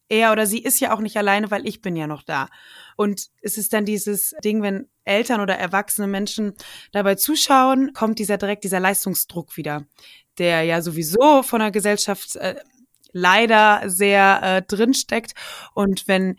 er 0.08 0.32
oder 0.32 0.46
sie 0.46 0.58
ist 0.58 0.80
ja 0.80 0.94
auch 0.94 1.00
nicht 1.00 1.16
alleine, 1.16 1.50
weil 1.50 1.66
ich 1.66 1.80
bin 1.80 1.96
ja 1.96 2.06
noch 2.06 2.22
da. 2.22 2.48
Und 2.96 3.28
es 3.42 3.58
ist 3.58 3.72
dann 3.72 3.84
dieses 3.84 4.34
Ding, 4.42 4.62
wenn 4.62 4.88
Eltern 5.04 5.40
oder 5.40 5.56
erwachsene 5.56 6.06
Menschen 6.06 6.54
dabei 6.92 7.14
zuschauen, 7.14 7.92
kommt 7.92 8.18
dieser 8.18 8.38
direkt 8.38 8.64
dieser 8.64 8.80
Leistungsdruck 8.80 9.56
wieder, 9.56 9.84
der 10.38 10.62
ja 10.62 10.82
sowieso 10.82 11.42
von 11.42 11.60
der 11.60 11.70
Gesellschaft 11.70 12.36
äh, 12.36 12.56
leider 13.12 13.82
sehr 13.86 14.40
äh, 14.42 14.62
drin 14.62 14.94
steckt. 14.94 15.32
Und 15.74 16.08
wenn 16.08 16.36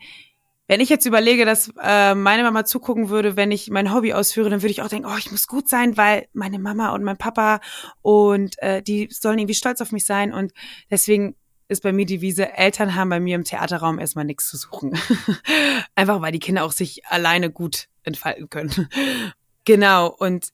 wenn 0.70 0.78
ich 0.78 0.88
jetzt 0.88 1.04
überlege, 1.04 1.44
dass 1.44 1.72
äh, 1.82 2.14
meine 2.14 2.44
Mama 2.44 2.64
zugucken 2.64 3.08
würde, 3.08 3.36
wenn 3.36 3.50
ich 3.50 3.70
mein 3.70 3.92
Hobby 3.92 4.12
ausführe, 4.12 4.50
dann 4.50 4.62
würde 4.62 4.70
ich 4.70 4.82
auch 4.82 4.88
denken, 4.88 5.08
oh, 5.10 5.18
ich 5.18 5.32
muss 5.32 5.48
gut 5.48 5.68
sein, 5.68 5.96
weil 5.96 6.28
meine 6.32 6.60
Mama 6.60 6.94
und 6.94 7.02
mein 7.02 7.16
Papa 7.16 7.58
und 8.02 8.56
äh, 8.62 8.80
die 8.80 9.08
sollen 9.10 9.40
irgendwie 9.40 9.56
stolz 9.56 9.80
auf 9.80 9.90
mich 9.90 10.04
sein. 10.04 10.32
Und 10.32 10.52
deswegen 10.88 11.34
ist 11.70 11.82
bei 11.82 11.92
mir 11.92 12.06
die 12.06 12.20
Wiese, 12.20 12.52
Eltern 12.52 12.94
haben 12.94 13.10
bei 13.10 13.20
mir 13.20 13.36
im 13.36 13.44
Theaterraum 13.44 13.98
erstmal 13.98 14.24
nichts 14.24 14.48
zu 14.48 14.56
suchen. 14.56 14.98
Einfach 15.94 16.20
weil 16.20 16.32
die 16.32 16.38
Kinder 16.38 16.64
auch 16.64 16.72
sich 16.72 17.06
alleine 17.06 17.50
gut 17.50 17.88
entfalten 18.02 18.50
können. 18.50 18.88
genau, 19.64 20.08
und 20.08 20.48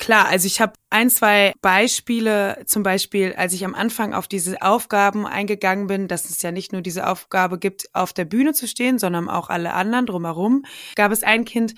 Klar, 0.00 0.28
also 0.28 0.46
ich 0.46 0.60
habe 0.60 0.74
ein, 0.90 1.10
zwei 1.10 1.52
Beispiele, 1.60 2.62
zum 2.66 2.84
Beispiel, 2.84 3.34
als 3.36 3.52
ich 3.52 3.64
am 3.64 3.74
Anfang 3.74 4.14
auf 4.14 4.28
diese 4.28 4.62
Aufgaben 4.62 5.26
eingegangen 5.26 5.88
bin, 5.88 6.06
dass 6.06 6.30
es 6.30 6.40
ja 6.40 6.52
nicht 6.52 6.72
nur 6.72 6.82
diese 6.82 7.08
Aufgabe 7.08 7.58
gibt, 7.58 7.92
auf 7.94 8.12
der 8.12 8.24
Bühne 8.24 8.52
zu 8.52 8.68
stehen, 8.68 9.00
sondern 9.00 9.28
auch 9.28 9.50
alle 9.50 9.74
anderen 9.74 10.06
drumherum, 10.06 10.64
gab 10.94 11.10
es 11.10 11.24
ein 11.24 11.44
Kind, 11.44 11.74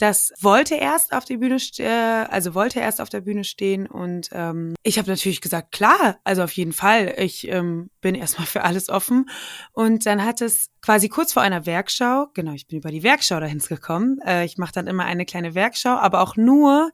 das 0.00 0.32
wollte 0.40 0.76
erst 0.76 1.12
auf 1.12 1.26
die 1.26 1.36
Bühne, 1.36 1.58
äh, 1.78 1.84
also 1.84 2.54
wollte 2.54 2.80
erst 2.80 3.02
auf 3.02 3.10
der 3.10 3.20
Bühne 3.20 3.44
stehen 3.44 3.86
und 3.86 4.30
ähm, 4.32 4.74
ich 4.82 4.98
habe 4.98 5.10
natürlich 5.10 5.42
gesagt, 5.42 5.72
klar, 5.72 6.18
also 6.24 6.42
auf 6.42 6.52
jeden 6.52 6.72
Fall, 6.72 7.14
ich 7.18 7.46
ähm, 7.48 7.90
bin 8.00 8.14
erstmal 8.14 8.46
für 8.46 8.64
alles 8.64 8.88
offen. 8.88 9.28
Und 9.72 10.06
dann 10.06 10.24
hat 10.24 10.40
es 10.40 10.70
quasi 10.82 11.08
kurz 11.08 11.32
vor 11.32 11.42
einer 11.42 11.66
Werkschau, 11.66 12.28
genau, 12.34 12.52
ich 12.52 12.66
bin 12.66 12.78
über 12.78 12.90
die 12.90 13.02
Werkschau 13.02 13.40
dahin 13.40 13.58
gekommen, 13.58 14.18
äh, 14.24 14.44
ich 14.44 14.58
mache 14.58 14.72
dann 14.72 14.86
immer 14.86 15.04
eine 15.04 15.26
kleine 15.26 15.54
Werkschau, 15.54 15.96
aber 15.96 16.20
auch 16.20 16.36
nur, 16.36 16.90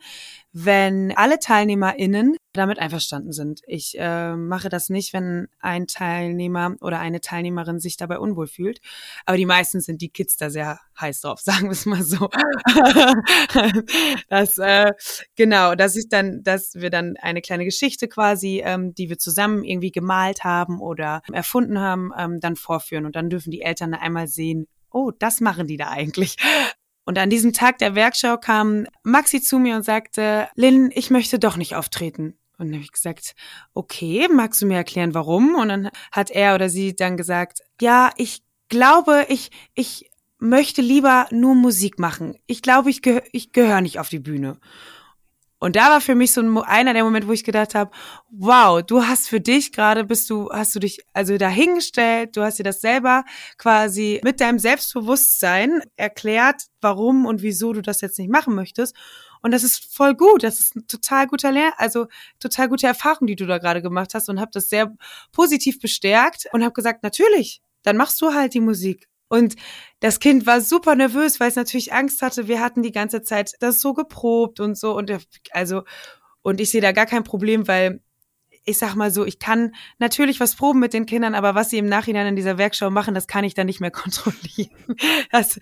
wenn 0.53 1.13
alle 1.17 1.39
TeilnehmerInnen 1.39 2.37
damit 2.57 2.79
einverstanden 2.79 3.33
sind. 3.33 3.61
Ich 3.67 3.97
äh, 3.99 4.35
mache 4.35 4.69
das 4.69 4.89
nicht, 4.89 5.13
wenn 5.13 5.49
ein 5.61 5.87
Teilnehmer 5.87 6.77
oder 6.81 6.99
eine 6.99 7.21
Teilnehmerin 7.21 7.79
sich 7.79 7.97
dabei 7.97 8.19
unwohl 8.19 8.47
fühlt. 8.47 8.81
Aber 9.25 9.37
die 9.37 9.47
meisten 9.47 9.81
sind 9.81 10.01
die 10.01 10.09
Kids 10.09 10.37
da 10.37 10.51
sehr 10.51 10.81
heiß 10.99 11.21
drauf, 11.21 11.41
sagen 11.45 11.65
wir 11.65 11.73
es 11.73 11.87
mal 11.87 12.03
so. 12.03 12.31
das, 14.29 14.59
äh, 14.59 14.93
genau, 15.37 15.75
dass 15.75 15.97
ich 15.97 16.09
dann, 16.09 16.43
dass 16.43 16.75
wir 16.75 16.91
dann 16.91 17.17
eine 17.21 17.43
kleine 17.43 17.65
Geschichte 17.65 18.09
quasi, 18.09 18.63
ähm, 18.65 18.95
die 18.95 19.09
wir 19.09 19.19
zusammen 19.19 19.63
irgendwie 19.63 19.93
gemalt 19.93 20.45
haben 20.45 20.81
oder 20.81 21.23
erfunden 21.33 21.79
haben, 21.79 22.13
ähm, 22.17 22.41
dann 22.41 22.57
vorführen. 22.57 23.05
Und 23.05 23.17
dann 23.17 23.31
dürfen 23.31 23.51
die 23.51 23.63
Eltern 23.63 23.76
einmal 23.83 24.29
sehen, 24.29 24.67
oh, 24.91 25.11
das 25.11 25.41
machen 25.41 25.67
die 25.67 25.77
da 25.77 25.89
eigentlich. 25.89 26.37
Und 27.05 27.19
an 27.19 27.31
diesem 27.31 27.53
Tag 27.53 27.79
der 27.79 27.95
Werkschau 27.95 28.37
kam 28.37 28.87
Maxi 29.05 29.41
zu 29.41 29.59
mir 29.59 29.77
und 29.77 29.85
sagte, 29.85 30.49
Lynn, 30.57 30.91
ich 30.93 31.11
möchte 31.11 31.39
doch 31.39 31.57
nicht 31.57 31.77
auftreten. 31.77 32.37
Und 32.59 32.67
dann 32.67 32.75
habe 32.75 32.85
ich 32.85 32.93
gesagt, 32.93 33.35
okay, 33.75 34.29
magst 34.33 34.63
du 34.63 34.67
mir 34.67 34.77
erklären, 34.77 35.15
warum? 35.15 35.55
Und 35.55 35.69
dann 35.69 35.91
hat 36.11 36.31
er 36.31 36.55
oder 36.55 36.69
sie 36.69 36.97
dann 36.97 37.17
gesagt, 37.17 37.61
ja, 37.81 38.11
ich 38.17 38.43
glaube, 38.69 39.27
ich, 39.29 39.51
ich 39.75 40.11
möchte 40.39 40.83
lieber 40.83 41.29
nur 41.31 41.55
Musik 41.55 41.99
machen. 41.99 42.37
Ich 42.47 42.63
glaube, 42.63 42.91
ich, 42.91 43.03
geh 43.03 43.21
ich 43.33 43.53
gehöre 43.53 43.81
nicht 43.81 43.99
auf 43.99 44.09
die 44.09 44.19
Bühne. 44.19 44.59
Und 45.59 45.77
da 45.77 45.89
war 45.91 46.01
für 46.01 46.15
mich 46.15 46.33
so 46.33 46.43
ein, 46.43 46.59
einer 46.59 46.93
der 46.93 47.05
Momente, 47.05 47.29
wo 47.29 47.33
ich 47.33 47.45
gedacht 47.45 47.75
habe, 47.75 47.91
wow, 48.31 48.83
du 48.83 49.05
hast 49.05 49.29
für 49.29 49.41
dich 49.41 49.73
gerade, 49.73 50.05
bist 50.05 50.29
du, 50.29 50.51
hast 50.51 50.75
du 50.75 50.79
dich 50.81 51.01
also 51.15 51.39
dahingestellt, 51.39 52.37
du 52.37 52.43
hast 52.43 52.59
dir 52.59 52.65
das 52.65 52.83
selber 52.83 53.25
quasi 53.57 54.21
mit 54.23 54.41
deinem 54.41 54.59
Selbstbewusstsein 54.59 55.83
erklärt, 55.97 56.63
warum 56.83 57.25
und 57.25 57.41
wieso 57.41 57.73
du 57.73 57.81
das 57.81 58.03
jetzt 58.03 58.19
nicht 58.19 58.31
machen 58.31 58.55
möchtest. 58.55 58.95
Und 59.43 59.53
das 59.53 59.63
ist 59.63 59.95
voll 59.95 60.15
gut. 60.15 60.43
Das 60.43 60.61
ist 60.61 60.77
ein 60.77 60.87
total 60.89 61.27
guter 61.27 61.53
Lehr, 61.53 61.73
also 61.79 62.07
total 62.39 62.69
gute 62.69 62.87
Erfahrung, 62.87 63.27
die 63.27 63.37
du 63.37 63.47
da 63.47 63.59
gerade 63.59 63.81
gemacht 63.81 64.13
hast 64.15 64.29
und 64.29 64.41
habe 64.41 64.51
das 64.53 64.69
sehr 64.69 64.95
positiv 65.33 65.81
bestärkt 65.81 66.47
und 66.53 66.63
habe 66.63 66.73
gesagt, 66.73 67.03
natürlich, 67.03 67.63
dann 67.83 67.97
machst 67.97 68.21
du 68.21 68.35
halt 68.35 68.55
die 68.55 68.61
Musik. 68.61 69.09
Und 69.29 69.57
das 70.01 70.21
Kind 70.21 70.47
war 70.47 70.61
super 70.61 70.95
nervös, 70.95 71.41
weil 71.41 71.49
es 71.49 71.57
natürlich 71.57 71.93
Angst 71.93 72.23
hatte. 72.23 72.49
Wir 72.49 72.61
hatten 72.61 72.83
die 72.83 72.93
ganze 72.93 73.23
Zeit 73.23 73.53
das 73.61 73.81
so 73.81 73.95
geprobt 73.95 74.61
und 74.61 74.77
so 74.79 74.97
und 74.97 75.11
also 75.53 75.83
und 76.43 76.61
ich 76.61 76.71
sehe 76.71 76.81
da 76.81 76.93
gar 76.93 77.07
kein 77.07 77.25
Problem, 77.25 77.67
weil 77.67 78.01
ich 78.67 78.79
sag 78.79 78.97
mal 78.97 79.13
so, 79.13 79.25
ich 79.25 79.39
kann 79.39 79.75
natürlich 79.99 80.41
was 80.41 80.57
proben 80.57 80.81
mit 80.81 80.93
den 80.93 81.07
Kindern, 81.07 81.37
aber 81.37 81.55
was 81.55 81.71
sie 81.71 81.79
im 81.79 81.89
Nachhinein 81.89 82.27
in 82.27 82.37
dieser 82.37 82.59
Werkschau 82.59 82.91
machen, 82.91 83.15
das 83.15 83.29
kann 83.29 83.45
ich 83.45 83.55
dann 83.55 83.67
nicht 83.67 83.81
mehr 83.81 83.91
kontrollieren. 83.93 84.71
Das, 85.31 85.59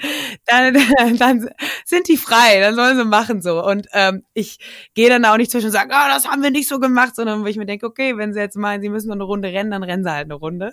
dann, 0.47 0.75
dann 1.19 1.51
sind 1.85 2.09
die 2.09 2.17
frei, 2.17 2.61
dann 2.61 2.75
sollen 2.75 2.97
sie 2.97 3.05
machen 3.05 3.43
so. 3.43 3.63
Und 3.65 3.87
ähm, 3.93 4.25
ich 4.33 4.59
gehe 4.95 5.11
dann 5.11 5.25
auch 5.27 5.37
nicht 5.37 5.51
zwischen 5.51 5.67
und 5.67 5.73
sage, 5.73 5.91
oh, 5.93 6.09
das 6.09 6.27
haben 6.27 6.43
wir 6.43 6.51
nicht 6.51 6.69
so 6.69 6.81
gemacht, 6.81 7.15
sondern 7.15 7.43
wo 7.43 7.47
ich 7.47 7.59
mir 7.59 7.67
denke, 7.67 7.87
okay, 7.87 8.17
wenn 8.17 8.33
sie 8.33 8.41
jetzt 8.41 8.57
meinen, 8.57 8.81
sie 8.81 8.89
müssen 8.89 9.09
nur 9.09 9.17
eine 9.17 9.25
Runde 9.25 9.49
rennen, 9.49 9.71
dann 9.71 9.83
rennen 9.83 10.03
sie 10.03 10.11
halt 10.11 10.25
eine 10.25 10.35
Runde. 10.35 10.73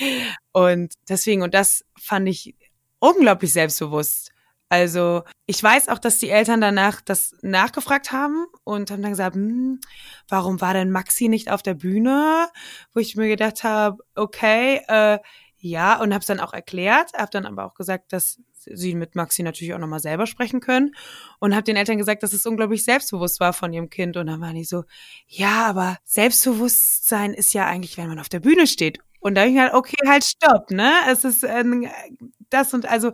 Und 0.52 0.94
deswegen, 1.08 1.42
und 1.42 1.54
das 1.54 1.82
fand 1.98 2.28
ich 2.28 2.54
unglaublich 2.98 3.52
selbstbewusst 3.52 4.32
also 4.72 5.22
ich 5.44 5.62
weiß 5.62 5.90
auch, 5.90 5.98
dass 5.98 6.18
die 6.18 6.30
Eltern 6.30 6.62
danach 6.62 7.02
das 7.02 7.36
nachgefragt 7.42 8.10
haben 8.10 8.46
und 8.64 8.90
haben 8.90 9.02
dann 9.02 9.10
gesagt, 9.10 9.36
hm, 9.36 9.80
warum 10.28 10.62
war 10.62 10.72
denn 10.72 10.90
Maxi 10.90 11.28
nicht 11.28 11.50
auf 11.50 11.62
der 11.62 11.74
Bühne? 11.74 12.48
Wo 12.94 13.00
ich 13.00 13.14
mir 13.14 13.28
gedacht 13.28 13.64
habe, 13.64 14.02
okay, 14.14 14.80
äh, 14.88 15.18
ja, 15.58 16.00
und 16.00 16.14
habe 16.14 16.20
es 16.20 16.26
dann 16.26 16.40
auch 16.40 16.54
erklärt, 16.54 17.12
habe 17.12 17.28
dann 17.30 17.44
aber 17.44 17.66
auch 17.66 17.74
gesagt, 17.74 18.14
dass 18.14 18.40
sie 18.54 18.94
mit 18.94 19.14
Maxi 19.14 19.42
natürlich 19.42 19.74
auch 19.74 19.78
nochmal 19.78 20.00
selber 20.00 20.26
sprechen 20.26 20.60
können 20.60 20.94
und 21.38 21.52
habe 21.54 21.64
den 21.64 21.76
Eltern 21.76 21.98
gesagt, 21.98 22.22
dass 22.22 22.32
es 22.32 22.46
unglaublich 22.46 22.82
selbstbewusst 22.82 23.40
war 23.40 23.52
von 23.52 23.74
ihrem 23.74 23.90
Kind 23.90 24.16
und 24.16 24.26
dann 24.28 24.40
waren 24.40 24.54
die 24.54 24.64
so, 24.64 24.84
ja, 25.26 25.66
aber 25.66 25.98
Selbstbewusstsein 26.04 27.34
ist 27.34 27.52
ja 27.52 27.66
eigentlich, 27.66 27.98
wenn 27.98 28.08
man 28.08 28.18
auf 28.18 28.30
der 28.30 28.40
Bühne 28.40 28.66
steht. 28.66 29.00
Und 29.20 29.34
da 29.34 29.42
habe 29.42 29.50
ich 29.50 29.58
halt, 29.58 29.74
okay, 29.74 29.96
halt 30.08 30.24
stopp, 30.24 30.70
ne? 30.70 30.90
Es 31.08 31.24
ist 31.24 31.44
äh, 31.44 31.62
das 32.52 32.74
und 32.74 32.86
also 32.86 33.12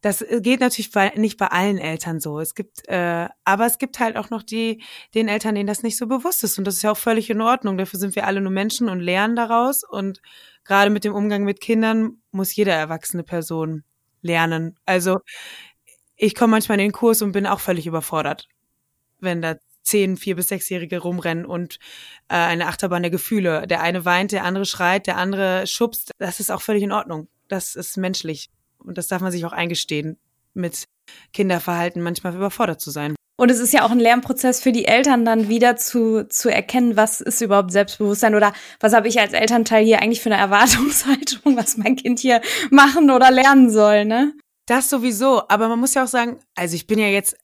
das 0.00 0.24
geht 0.40 0.60
natürlich 0.60 0.92
bei, 0.92 1.12
nicht 1.16 1.36
bei 1.38 1.48
allen 1.48 1.78
Eltern 1.78 2.20
so. 2.20 2.38
Es 2.38 2.54
gibt, 2.54 2.86
äh, 2.88 3.28
aber 3.44 3.66
es 3.66 3.78
gibt 3.78 3.98
halt 3.98 4.16
auch 4.16 4.30
noch 4.30 4.42
die, 4.42 4.82
den 5.14 5.28
Eltern, 5.28 5.54
denen 5.54 5.66
das 5.66 5.82
nicht 5.82 5.96
so 5.96 6.06
bewusst 6.06 6.44
ist. 6.44 6.58
Und 6.58 6.64
das 6.64 6.76
ist 6.76 6.82
ja 6.82 6.92
auch 6.92 6.96
völlig 6.96 7.30
in 7.30 7.40
Ordnung. 7.40 7.78
Dafür 7.78 7.98
sind 7.98 8.14
wir 8.14 8.26
alle 8.26 8.40
nur 8.40 8.52
Menschen 8.52 8.88
und 8.88 9.00
lernen 9.00 9.34
daraus. 9.36 9.82
Und 9.82 10.20
gerade 10.64 10.90
mit 10.90 11.04
dem 11.04 11.14
Umgang 11.14 11.44
mit 11.44 11.60
Kindern 11.60 12.18
muss 12.30 12.54
jede 12.54 12.70
erwachsene 12.70 13.24
Person 13.24 13.84
lernen. 14.22 14.78
Also 14.84 15.18
ich 16.16 16.34
komme 16.34 16.52
manchmal 16.52 16.78
in 16.78 16.86
den 16.86 16.92
Kurs 16.92 17.22
und 17.22 17.32
bin 17.32 17.46
auch 17.46 17.60
völlig 17.60 17.86
überfordert, 17.86 18.48
wenn 19.20 19.42
da 19.42 19.56
zehn, 19.82 20.16
vier 20.16 20.36
bis 20.36 20.48
sechsjährige 20.48 20.98
rumrennen 20.98 21.46
und 21.46 21.78
äh, 22.28 22.34
eine 22.34 22.66
Achterbahn 22.66 23.02
der 23.02 23.10
Gefühle. 23.10 23.66
Der 23.66 23.80
eine 23.80 24.04
weint, 24.04 24.32
der 24.32 24.44
andere 24.44 24.66
schreit, 24.66 25.06
der 25.06 25.16
andere 25.16 25.66
schubst. 25.66 26.12
Das 26.18 26.40
ist 26.40 26.50
auch 26.50 26.62
völlig 26.62 26.82
in 26.82 26.92
Ordnung. 26.92 27.28
Das 27.48 27.76
ist 27.76 27.96
menschlich. 27.96 28.50
Und 28.86 28.98
das 28.98 29.08
darf 29.08 29.20
man 29.20 29.32
sich 29.32 29.44
auch 29.44 29.52
eingestehen, 29.52 30.18
mit 30.54 30.84
Kinderverhalten 31.32 32.02
manchmal 32.02 32.34
überfordert 32.34 32.80
zu 32.80 32.90
sein. 32.90 33.14
Und 33.38 33.50
es 33.50 33.58
ist 33.58 33.74
ja 33.74 33.84
auch 33.84 33.90
ein 33.90 34.00
Lernprozess 34.00 34.62
für 34.62 34.72
die 34.72 34.86
Eltern 34.86 35.26
dann 35.26 35.48
wieder 35.48 35.76
zu, 35.76 36.26
zu 36.26 36.50
erkennen, 36.50 36.96
was 36.96 37.20
ist 37.20 37.42
überhaupt 37.42 37.70
Selbstbewusstsein 37.70 38.34
oder 38.34 38.54
was 38.80 38.94
habe 38.94 39.08
ich 39.08 39.20
als 39.20 39.34
Elternteil 39.34 39.84
hier 39.84 40.00
eigentlich 40.00 40.22
für 40.22 40.32
eine 40.32 40.40
Erwartungshaltung, 40.40 41.56
was 41.56 41.76
mein 41.76 41.96
Kind 41.96 42.18
hier 42.18 42.40
machen 42.70 43.10
oder 43.10 43.30
lernen 43.30 43.70
soll, 43.70 44.06
ne? 44.06 44.32
Das 44.64 44.88
sowieso, 44.88 45.42
aber 45.48 45.68
man 45.68 45.78
muss 45.78 45.94
ja 45.94 46.04
auch 46.04 46.08
sagen, 46.08 46.40
also 46.56 46.74
ich 46.74 46.86
bin 46.86 46.98
ja 46.98 47.08
jetzt 47.08 47.36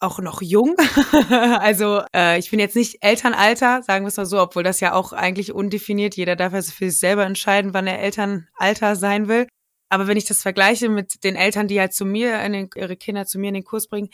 auch 0.00 0.20
noch 0.20 0.40
jung. 0.40 0.76
also 1.30 2.02
äh, 2.14 2.38
ich 2.38 2.50
bin 2.50 2.60
jetzt 2.60 2.76
nicht 2.76 2.98
Elternalter, 3.02 3.82
sagen 3.82 4.04
wir 4.04 4.08
es 4.08 4.16
mal 4.16 4.24
so, 4.24 4.40
obwohl 4.40 4.62
das 4.62 4.80
ja 4.80 4.92
auch 4.92 5.12
eigentlich 5.12 5.52
undefiniert. 5.52 6.16
Jeder 6.16 6.36
darf 6.36 6.54
also 6.54 6.72
für 6.72 6.90
sich 6.90 7.00
selber 7.00 7.26
entscheiden, 7.26 7.74
wann 7.74 7.86
er 7.86 8.00
Elternalter 8.00 8.96
sein 8.96 9.28
will. 9.28 9.48
Aber 9.88 10.06
wenn 10.06 10.16
ich 10.16 10.26
das 10.26 10.42
vergleiche 10.42 10.88
mit 10.88 11.24
den 11.24 11.36
Eltern, 11.36 11.68
die 11.68 11.80
halt 11.80 11.92
zu 11.92 12.04
mir, 12.04 12.40
in 12.42 12.52
den, 12.52 12.70
ihre 12.74 12.96
Kinder 12.96 13.26
zu 13.26 13.38
mir 13.38 13.48
in 13.48 13.54
den 13.54 13.64
Kurs 13.64 13.88
bringen, 13.88 14.10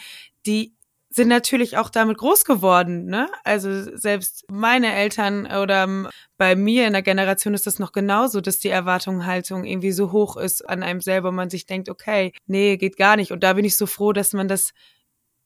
die 0.46 0.74
sind 1.14 1.28
natürlich 1.28 1.76
auch 1.76 1.90
damit 1.90 2.18
groß 2.18 2.44
geworden, 2.44 3.04
ne? 3.04 3.28
Also 3.44 3.96
selbst 3.96 4.44
meine 4.50 4.92
Eltern 4.92 5.46
oder 5.46 6.10
bei 6.36 6.56
mir 6.56 6.88
in 6.88 6.92
der 6.92 7.02
Generation 7.02 7.54
ist 7.54 7.68
das 7.68 7.78
noch 7.78 7.92
genauso, 7.92 8.40
dass 8.40 8.58
die 8.58 8.68
Erwartungshaltung 8.68 9.64
irgendwie 9.64 9.92
so 9.92 10.10
hoch 10.10 10.36
ist 10.36 10.68
an 10.68 10.82
einem 10.82 11.00
selber, 11.00 11.30
man 11.30 11.50
sich 11.50 11.66
denkt, 11.66 11.88
okay, 11.88 12.32
nee, 12.46 12.76
geht 12.78 12.96
gar 12.96 13.14
nicht. 13.14 13.30
Und 13.30 13.44
da 13.44 13.52
bin 13.52 13.64
ich 13.64 13.76
so 13.76 13.86
froh, 13.86 14.12
dass 14.12 14.32
man 14.32 14.48
das 14.48 14.72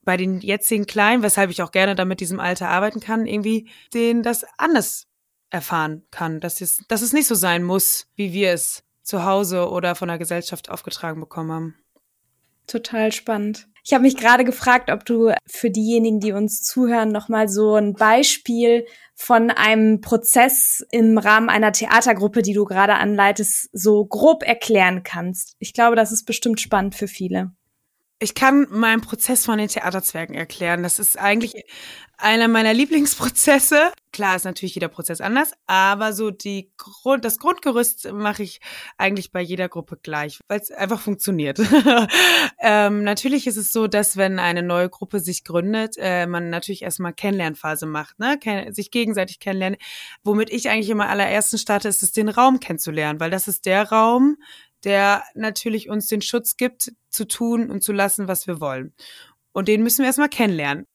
bei 0.05 0.17
den 0.17 0.41
jetzigen 0.41 0.87
Kleinen, 0.87 1.23
weshalb 1.23 1.51
ich 1.51 1.61
auch 1.61 1.71
gerne 1.71 1.95
da 1.95 2.07
mit 2.07 2.21
diesem 2.21 2.41
Alter 2.41 2.71
arbeiten 2.71 3.01
kann, 3.01 3.27
irgendwie 3.27 3.69
denen 3.93 4.23
das 4.23 4.47
anders 4.57 5.05
erfahren 5.51 6.07
kann, 6.11 6.41
dass 6.41 6.62
es, 6.62 6.83
dass 6.88 7.03
es 7.03 7.12
nicht 7.12 7.27
so 7.27 7.35
sein 7.35 7.62
muss, 7.62 8.07
wie 8.17 8.33
wir 8.33 8.53
es 8.53 8.85
zu 9.09 9.25
Hause 9.25 9.71
oder 9.71 9.94
von 9.94 10.09
der 10.09 10.18
Gesellschaft 10.18 10.68
aufgetragen 10.68 11.21
bekommen 11.21 11.51
haben. 11.51 11.75
Total 12.66 13.11
spannend. 13.11 13.66
Ich 13.83 13.94
habe 13.94 14.03
mich 14.03 14.18
gerade 14.18 14.44
gefragt, 14.44 14.90
ob 14.90 15.07
du 15.07 15.33
für 15.47 15.71
diejenigen, 15.71 16.21
die 16.21 16.33
uns 16.33 16.62
zuhören, 16.62 17.11
nochmal 17.11 17.49
so 17.49 17.77
ein 17.77 17.94
Beispiel 17.94 18.85
von 19.14 19.51
einem 19.51 20.03
Prozess 20.03 20.85
im 20.90 21.16
Rahmen 21.16 21.49
einer 21.49 21.73
Theatergruppe, 21.73 22.42
die 22.42 22.53
du 22.53 22.66
gerade 22.66 22.97
anleitest, 22.97 23.71
so 23.73 24.05
grob 24.05 24.42
erklären 24.42 25.05
kannst. 25.05 25.57
Ich 25.59 25.73
glaube, 25.73 25.97
das 25.97 26.12
ist 26.12 26.27
bestimmt 26.27 26.61
spannend 26.61 26.94
für 26.94 27.09
viele. 27.09 27.53
Ich 28.20 28.35
kann 28.35 28.66
meinen 28.70 29.00
Prozess 29.00 29.44
von 29.44 29.59
den 29.59 29.68
Theaterzwergen 29.68 30.35
erklären. 30.35 30.83
Das 30.83 30.98
ist 30.98 31.16
eigentlich 31.16 31.54
einer 32.16 32.48
meiner 32.48 32.74
Lieblingsprozesse. 32.74 33.92
Klar 34.12 34.35
ist 34.35 34.44
natürlich 34.44 34.74
jeder 34.74 34.88
Prozess 34.88 35.20
anders, 35.20 35.52
aber 35.66 36.12
so 36.12 36.33
die 36.33 36.72
Grund, 36.76 37.24
das 37.24 37.38
Grundgerüst 37.38 38.11
mache 38.12 38.42
ich 38.42 38.61
eigentlich 38.96 39.31
bei 39.31 39.40
jeder 39.40 39.68
Gruppe 39.68 39.98
gleich, 40.02 40.40
weil 40.48 40.59
es 40.59 40.72
einfach 40.72 41.00
funktioniert. 41.00 41.61
ähm, 42.59 43.04
natürlich 43.04 43.46
ist 43.46 43.57
es 43.57 43.70
so, 43.70 43.87
dass 43.87 44.16
wenn 44.16 44.40
eine 44.40 44.64
neue 44.64 44.88
Gruppe 44.88 45.20
sich 45.20 45.44
gründet, 45.44 45.94
äh, 45.98 46.26
man 46.26 46.50
natürlich 46.50 46.83
erstmal 46.83 47.12
Kennenlernphase 47.12 47.87
macht, 47.87 48.18
ne? 48.18 48.37
Ken 48.40 48.74
sich 48.74 48.90
gegenseitig 48.90 49.38
kennenlernen. 49.38 49.78
Womit 50.24 50.50
ich 50.50 50.68
eigentlich 50.68 50.90
immer 50.90 51.09
allerersten 51.09 51.59
starte, 51.59 51.87
ist 51.87 52.02
es, 52.02 52.11
den 52.11 52.28
Raum 52.28 52.59
kennenzulernen, 52.59 53.20
weil 53.20 53.31
das 53.31 53.46
ist 53.46 53.64
der 53.64 53.90
Raum, 53.90 54.38
der 54.85 55.25
natürlich 55.35 55.88
uns 55.88 56.07
den 56.07 56.23
Schutz 56.23 56.57
gibt, 56.57 56.93
zu 57.11 57.27
tun 57.27 57.71
und 57.71 57.83
zu 57.83 57.93
lassen, 57.93 58.29
was 58.29 58.47
wir 58.47 58.61
wollen. 58.61 58.95
Und 59.53 59.69
den 59.69 59.83
müssen 59.83 59.99
wir 59.99 60.07
erstmal 60.07 60.29
kennenlernen. 60.29 60.87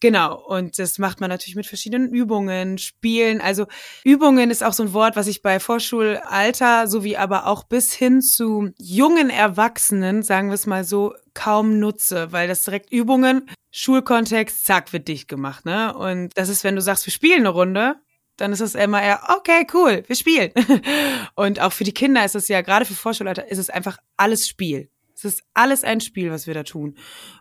Genau, 0.00 0.40
und 0.40 0.78
das 0.78 0.98
macht 0.98 1.20
man 1.20 1.28
natürlich 1.28 1.56
mit 1.56 1.66
verschiedenen 1.66 2.12
Übungen, 2.12 2.78
Spielen. 2.78 3.40
Also 3.40 3.66
Übungen 4.04 4.50
ist 4.50 4.62
auch 4.62 4.72
so 4.72 4.84
ein 4.84 4.92
Wort, 4.92 5.16
was 5.16 5.26
ich 5.26 5.42
bei 5.42 5.58
Vorschulalter 5.58 6.86
sowie 6.86 7.16
aber 7.16 7.46
auch 7.46 7.64
bis 7.64 7.92
hin 7.92 8.22
zu 8.22 8.70
jungen 8.78 9.28
Erwachsenen, 9.28 10.22
sagen 10.22 10.48
wir 10.48 10.54
es 10.54 10.66
mal 10.66 10.84
so, 10.84 11.14
kaum 11.34 11.80
nutze, 11.80 12.30
weil 12.30 12.46
das 12.46 12.62
direkt 12.62 12.92
Übungen, 12.92 13.50
Schulkontext, 13.72 14.64
zack, 14.64 14.92
wird 14.92 15.08
dicht 15.08 15.26
gemacht, 15.26 15.64
ne? 15.64 15.92
Und 15.94 16.30
das 16.36 16.48
ist, 16.48 16.62
wenn 16.62 16.76
du 16.76 16.80
sagst, 16.80 17.04
wir 17.04 17.12
spielen 17.12 17.40
eine 17.40 17.48
Runde, 17.48 17.96
dann 18.38 18.52
ist 18.52 18.60
es 18.60 18.74
immer 18.74 19.02
eher, 19.02 19.20
okay, 19.36 19.66
cool, 19.74 20.02
wir 20.06 20.16
spielen. 20.16 20.52
Und 21.34 21.60
auch 21.60 21.72
für 21.72 21.84
die 21.84 21.92
Kinder 21.92 22.24
ist 22.24 22.34
es 22.34 22.48
ja, 22.48 22.62
gerade 22.62 22.84
für 22.84 22.94
Vorschulalter, 22.94 23.50
ist 23.50 23.58
es 23.58 23.68
einfach 23.68 23.98
alles 24.16 24.48
Spiel. 24.48 24.90
Es 25.18 25.24
ist 25.24 25.42
alles 25.52 25.82
ein 25.82 26.00
Spiel, 26.00 26.30
was 26.30 26.46
wir 26.46 26.54
da 26.54 26.62
tun. 26.62 26.96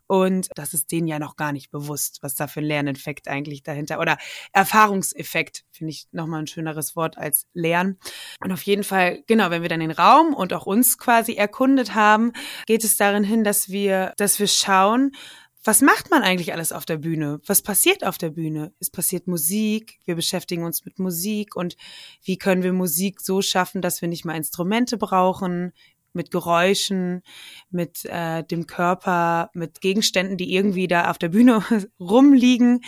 Und 0.07 0.49
das 0.55 0.73
ist 0.73 0.91
denen 0.91 1.07
ja 1.07 1.19
noch 1.19 1.35
gar 1.35 1.51
nicht 1.51 1.69
bewusst, 1.69 2.19
was 2.23 2.33
da 2.33 2.47
für 2.47 2.61
ein 2.61 2.65
Lerneffekt 2.65 3.27
eigentlich 3.27 3.61
dahinter 3.61 3.99
oder 3.99 4.17
Erfahrungseffekt, 4.51 5.63
finde 5.71 5.91
ich 5.91 6.07
nochmal 6.11 6.41
ein 6.41 6.47
schöneres 6.47 6.95
Wort 6.95 7.19
als 7.19 7.45
Lernen. 7.53 7.99
Und 8.39 8.51
auf 8.51 8.63
jeden 8.63 8.83
Fall, 8.83 9.23
genau, 9.27 9.51
wenn 9.51 9.61
wir 9.61 9.69
dann 9.69 9.81
den 9.81 9.91
Raum 9.91 10.33
und 10.33 10.53
auch 10.53 10.65
uns 10.65 10.97
quasi 10.97 11.35
erkundet 11.35 11.93
haben, 11.93 12.31
geht 12.65 12.83
es 12.83 12.97
darin 12.97 13.23
hin, 13.23 13.43
dass 13.43 13.69
wir, 13.69 14.13
dass 14.17 14.39
wir 14.39 14.47
schauen, 14.47 15.11
was 15.67 15.81
macht 15.81 16.09
man 16.09 16.23
eigentlich 16.23 16.53
alles 16.53 16.71
auf 16.71 16.85
der 16.85 16.95
Bühne? 16.95 17.41
Was 17.45 17.61
passiert 17.61 18.05
auf 18.05 18.17
der 18.17 18.29
Bühne? 18.29 18.71
Es 18.79 18.89
passiert 18.89 19.27
Musik, 19.27 19.99
wir 20.05 20.15
beschäftigen 20.15 20.63
uns 20.63 20.85
mit 20.85 20.97
Musik 20.97 21.57
und 21.57 21.75
wie 22.23 22.37
können 22.37 22.63
wir 22.63 22.71
Musik 22.71 23.19
so 23.19 23.41
schaffen, 23.41 23.81
dass 23.81 24.01
wir 24.01 24.07
nicht 24.07 24.23
mal 24.23 24.37
Instrumente 24.37 24.97
brauchen, 24.97 25.73
mit 26.13 26.31
Geräuschen, 26.31 27.21
mit 27.69 28.05
äh, 28.05 28.43
dem 28.45 28.65
Körper, 28.65 29.49
mit 29.53 29.81
Gegenständen, 29.81 30.37
die 30.37 30.53
irgendwie 30.53 30.87
da 30.87 31.11
auf 31.11 31.17
der 31.17 31.29
Bühne 31.29 31.61
rumliegen. 31.99 32.81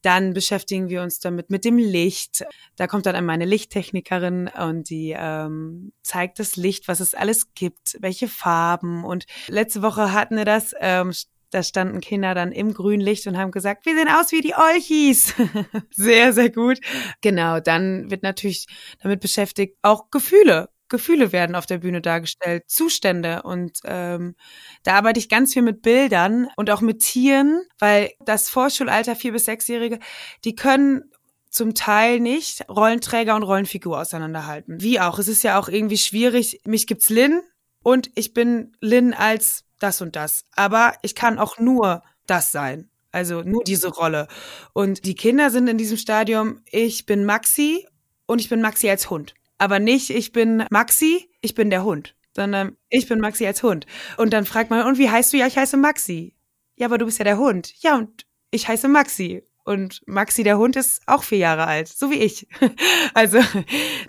Dann 0.00 0.32
beschäftigen 0.32 0.88
wir 0.88 1.02
uns 1.02 1.20
damit 1.20 1.50
mit 1.50 1.66
dem 1.66 1.76
Licht. 1.76 2.44
Da 2.76 2.86
kommt 2.86 3.04
dann 3.04 3.24
meine 3.26 3.44
Lichttechnikerin 3.44 4.48
und 4.48 4.88
die 4.88 5.14
ähm, 5.16 5.92
zeigt 6.02 6.38
das 6.38 6.56
Licht, 6.56 6.88
was 6.88 7.00
es 7.00 7.14
alles 7.14 7.54
gibt, 7.54 7.98
welche 8.00 8.26
Farben. 8.26 9.04
Und 9.04 9.26
letzte 9.48 9.82
Woche 9.82 10.12
hatten 10.12 10.36
wir 10.36 10.46
das. 10.46 10.74
Ähm, 10.80 11.12
da 11.52 11.62
standen 11.62 12.00
Kinder 12.00 12.34
dann 12.34 12.50
im 12.50 12.74
Grünlicht 12.74 13.26
und 13.26 13.36
haben 13.36 13.50
gesagt, 13.50 13.86
wir 13.86 13.94
sehen 13.94 14.08
aus 14.08 14.32
wie 14.32 14.40
die 14.40 14.54
Olchis. 14.54 15.34
sehr, 15.90 16.32
sehr 16.32 16.50
gut. 16.50 16.80
Genau, 17.20 17.60
dann 17.60 18.10
wird 18.10 18.22
natürlich 18.22 18.66
damit 19.02 19.20
beschäftigt, 19.20 19.76
auch 19.82 20.10
Gefühle. 20.10 20.68
Gefühle 20.88 21.32
werden 21.32 21.54
auf 21.54 21.66
der 21.66 21.78
Bühne 21.78 22.02
dargestellt, 22.02 22.64
Zustände 22.66 23.42
und 23.44 23.78
ähm, 23.84 24.34
da 24.82 24.94
arbeite 24.94 25.18
ich 25.18 25.30
ganz 25.30 25.54
viel 25.54 25.62
mit 25.62 25.80
Bildern 25.80 26.48
und 26.56 26.70
auch 26.70 26.82
mit 26.82 27.00
Tieren, 27.00 27.62
weil 27.78 28.10
das 28.26 28.50
Vorschulalter 28.50 29.16
vier 29.16 29.32
bis 29.32 29.46
sechsjährige, 29.46 30.00
die 30.44 30.54
können 30.54 31.10
zum 31.48 31.74
Teil 31.74 32.20
nicht 32.20 32.68
Rollenträger 32.68 33.36
und 33.36 33.42
Rollenfigur 33.42 33.98
auseinanderhalten. 34.00 34.82
Wie 34.82 35.00
auch, 35.00 35.18
es 35.18 35.28
ist 35.28 35.42
ja 35.42 35.58
auch 35.58 35.68
irgendwie 35.68 35.98
schwierig. 35.98 36.60
Mich 36.64 36.86
gibt's 36.86 37.10
Lin 37.10 37.40
und 37.82 38.10
ich 38.14 38.34
bin 38.34 38.76
Lin 38.80 39.14
als 39.14 39.64
das 39.82 40.00
und 40.00 40.16
das. 40.16 40.44
Aber 40.54 40.94
ich 41.02 41.14
kann 41.14 41.38
auch 41.38 41.58
nur 41.58 42.02
das 42.26 42.52
sein. 42.52 42.88
Also 43.10 43.42
nur 43.42 43.62
diese 43.62 43.88
Rolle. 43.88 44.26
Und 44.72 45.04
die 45.04 45.14
Kinder 45.14 45.50
sind 45.50 45.68
in 45.68 45.76
diesem 45.78 45.98
Stadium, 45.98 46.62
ich 46.70 47.04
bin 47.04 47.24
Maxi 47.24 47.86
und 48.26 48.40
ich 48.40 48.48
bin 48.48 48.62
Maxi 48.62 48.88
als 48.88 49.10
Hund. 49.10 49.34
Aber 49.58 49.78
nicht, 49.78 50.10
ich 50.10 50.32
bin 50.32 50.64
Maxi, 50.70 51.28
ich 51.42 51.54
bin 51.54 51.70
der 51.70 51.84
Hund. 51.84 52.16
Sondern 52.34 52.76
ich 52.88 53.06
bin 53.06 53.20
Maxi 53.20 53.46
als 53.46 53.62
Hund. 53.62 53.86
Und 54.16 54.32
dann 54.32 54.46
fragt 54.46 54.70
man, 54.70 54.86
und 54.86 54.96
wie 54.96 55.10
heißt 55.10 55.32
du? 55.32 55.36
Ja, 55.36 55.46
ich 55.46 55.58
heiße 55.58 55.76
Maxi. 55.76 56.34
Ja, 56.76 56.86
aber 56.86 56.96
du 56.96 57.04
bist 57.04 57.18
ja 57.18 57.24
der 57.24 57.36
Hund. 57.36 57.74
Ja, 57.82 57.96
und 57.96 58.26
ich 58.50 58.66
heiße 58.66 58.88
Maxi. 58.88 59.44
Und 59.64 60.00
Maxi, 60.06 60.42
der 60.42 60.58
Hund, 60.58 60.76
ist 60.76 61.02
auch 61.06 61.22
vier 61.22 61.38
Jahre 61.38 61.66
alt, 61.66 61.88
so 61.88 62.10
wie 62.10 62.18
ich. 62.18 62.46
Also, 63.14 63.40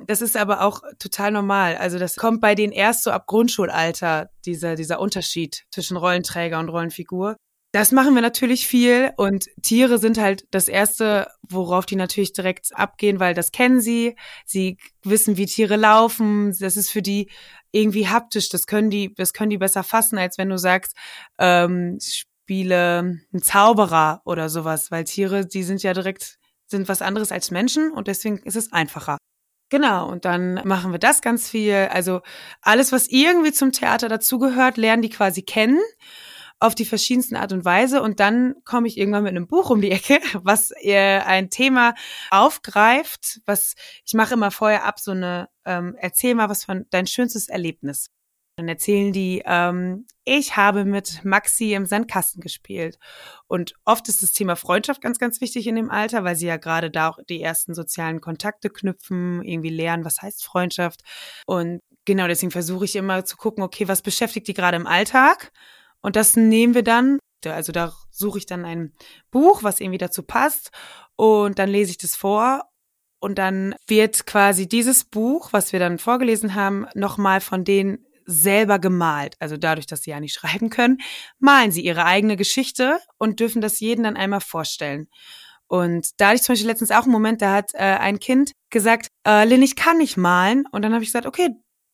das 0.08 0.22
ist 0.22 0.38
aber 0.38 0.62
auch 0.62 0.82
total 0.98 1.32
normal. 1.32 1.76
Also, 1.76 2.00
das 2.00 2.16
kommt 2.16 2.42
bei 2.42 2.56
denen 2.56 2.72
erst 2.72 3.04
so 3.04 3.12
ab 3.12 3.28
Grundschulalter, 3.28 4.30
dieser, 4.46 4.76
dieser 4.76 5.00
Unterschied 5.00 5.66
zwischen 5.72 5.98
Rollenträger 5.98 6.60
und 6.60 6.70
Rollenfigur. 6.70 7.36
Das 7.74 7.92
machen 7.92 8.14
wir 8.14 8.22
natürlich 8.22 8.68
viel 8.68 9.12
und 9.18 9.48
Tiere 9.64 9.98
sind 9.98 10.20
halt 10.20 10.46
das 10.52 10.68
erste, 10.68 11.28
worauf 11.50 11.88
die 11.88 11.96
natürlich 11.96 12.32
direkt 12.32 12.70
abgehen, 12.76 13.20
weil 13.20 13.34
das 13.34 13.52
kennen 13.52 13.82
sie. 13.82 14.16
Sie 14.46 14.78
wissen, 15.04 15.38
wie 15.38 15.48
Tiere 15.48 15.76
laufen. 15.76 16.56
Das 16.60 16.78
ist 16.78 16.92
für 16.92 17.02
die 17.02 17.32
irgendwie 17.72 18.08
haptisch. 18.08 18.50
Das 18.50 18.68
können 18.68 18.92
die, 18.92 19.12
das 19.16 19.34
können 19.34 19.50
die 19.50 19.58
besser 19.58 19.84
fassen, 19.84 20.20
als 20.20 20.38
wenn 20.38 20.50
du 20.50 20.58
sagst, 20.60 20.96
ähm, 21.40 21.98
spiele 22.44 23.00
einen 23.00 23.42
Zauberer 23.42 24.22
oder 24.26 24.50
sowas, 24.50 24.92
weil 24.92 25.06
Tiere, 25.06 25.46
die 25.46 25.64
sind 25.64 25.82
ja 25.82 25.94
direkt, 25.94 26.40
sind 26.68 26.90
was 26.90 27.02
anderes 27.02 27.32
als 27.32 27.52
Menschen 27.52 27.92
und 27.92 28.08
deswegen 28.08 28.38
ist 28.40 28.58
es 28.58 28.74
einfacher. 28.74 29.18
Genau, 29.70 30.10
und 30.10 30.26
dann 30.26 30.56
machen 30.66 30.92
wir 30.92 31.00
das 31.00 31.22
ganz 31.22 31.50
viel. 31.50 31.88
Also 31.90 32.22
alles, 32.62 32.92
was 32.92 33.08
irgendwie 33.08 33.54
zum 33.54 33.72
Theater 33.72 34.10
dazugehört, 34.10 34.78
lernen 34.78 35.02
die 35.02 35.10
quasi 35.10 35.42
kennen 35.42 35.80
auf 36.60 36.76
die 36.76 36.86
verschiedensten 36.86 37.36
Art 37.38 37.54
und 37.54 37.66
Weise. 37.66 38.02
Und 38.02 38.20
dann 38.20 38.56
komme 38.66 38.88
ich 38.88 38.98
irgendwann 38.98 39.24
mit 39.24 39.32
einem 39.32 39.48
Buch 39.48 39.70
um 39.70 39.82
die 39.82 39.92
Ecke, 39.92 40.20
was 40.44 40.72
ihr 40.82 41.26
ein 41.26 41.50
Thema 41.50 41.96
aufgreift, 42.30 43.42
was 43.46 43.74
ich 44.06 44.14
mache 44.14 44.34
immer 44.34 44.52
vorher 44.52 44.84
ab, 44.84 45.00
so 45.00 45.12
eine, 45.12 45.48
ähm, 45.66 45.96
erzähl 45.98 46.36
mal 46.36 46.50
was 46.50 46.66
von 46.66 46.86
dein 46.90 47.08
schönstes 47.08 47.48
Erlebnis. 47.48 48.10
Dann 48.56 48.68
erzählen 48.68 49.12
die, 49.12 49.42
ähm, 49.46 50.06
ich 50.26 50.56
habe 50.56 50.86
mit 50.86 51.26
Maxi 51.26 51.74
im 51.74 51.88
Sandkasten 51.88 52.40
gespielt. 52.40 53.00
Und 53.48 53.74
oft 53.84 54.08
ist 54.10 54.22
das 54.22 54.32
Thema 54.32 54.56
Freundschaft 54.56 55.02
ganz, 55.02 55.18
ganz 55.18 55.42
wichtig 55.42 55.66
in 55.66 55.76
dem 55.76 55.90
Alter, 55.90 56.24
weil 56.24 56.36
sie 56.36 56.46
ja 56.46 56.58
gerade 56.58 56.92
da 56.92 57.10
auch 57.10 57.18
die 57.28 57.42
ersten 57.42 57.74
sozialen 57.74 58.22
Kontakte 58.22 58.70
knüpfen, 58.70 59.42
irgendwie 59.44 59.70
lernen, 59.70 60.06
was 60.06 60.22
heißt 60.22 60.46
Freundschaft. 60.46 61.02
Und 61.48 61.80
genau 62.06 62.28
deswegen 62.28 62.52
versuche 62.52 62.86
ich 62.86 62.96
immer 62.96 63.26
zu 63.26 63.38
gucken, 63.38 63.64
okay, 63.64 63.88
was 63.88 64.04
beschäftigt 64.04 64.48
die 64.48 64.54
gerade 64.54 64.78
im 64.78 64.88
Alltag? 64.88 65.52
Und 66.02 66.16
das 66.16 66.36
nehmen 66.36 66.76
wir 66.76 66.84
dann, 66.84 67.18
also 67.46 67.72
da 67.72 67.94
suche 68.12 68.38
ich 68.38 68.46
dann 68.46 68.66
ein 68.66 68.94
Buch, 69.32 69.64
was 69.64 69.80
irgendwie 69.80 69.98
dazu 69.98 70.22
passt. 70.22 70.70
Und 71.16 71.58
dann 71.58 71.70
lese 71.70 71.92
ich 71.92 71.98
das 71.98 72.16
vor 72.16 72.70
und 73.20 73.40
dann 73.40 73.74
wird 73.88 74.28
quasi 74.28 74.68
dieses 74.68 75.06
Buch, 75.06 75.54
was 75.54 75.74
wir 75.74 75.80
dann 75.80 75.98
vorgelesen 75.98 76.54
haben, 76.54 76.86
nochmal 76.94 77.42
von 77.42 77.64
denen 77.64 78.06
selber 78.26 78.80
gemalt. 78.80 79.36
Also 79.40 79.58
dadurch, 79.58 79.88
dass 79.88 80.04
sie 80.04 80.12
ja 80.12 80.20
nicht 80.20 80.34
schreiben 80.34 80.70
können, 80.70 81.00
malen 81.40 81.72
sie 81.72 81.82
ihre 81.82 82.06
eigene 82.06 82.38
Geschichte 82.38 83.00
und 83.18 83.40
dürfen 83.40 83.62
das 83.62 83.80
jeden 83.80 84.04
dann 84.04 84.18
einmal 84.18 84.42
vorstellen. 84.42 85.08
Und 85.68 86.20
da 86.20 86.28
hatte 86.28 86.36
ich 86.36 86.44
zum 86.44 86.54
Beispiel 86.54 86.70
letztens 86.70 86.92
auch 86.92 87.04
einen 87.04 87.12
Moment, 87.12 87.42
da 87.42 87.54
hat 87.54 87.74
äh, 87.74 87.80
ein 87.80 88.20
Kind 88.20 88.52
gesagt, 88.70 89.08
äh, 89.26 89.46
Lynn, 89.46 89.64
ich 89.64 89.76
kann 89.76 89.98
nicht 89.98 90.18
malen. 90.18 90.66
Und 90.72 90.84
dann 90.84 90.94
habe 90.94 91.04
ich 91.04 91.10
gesagt, 91.10 91.26
okay, 91.26 91.50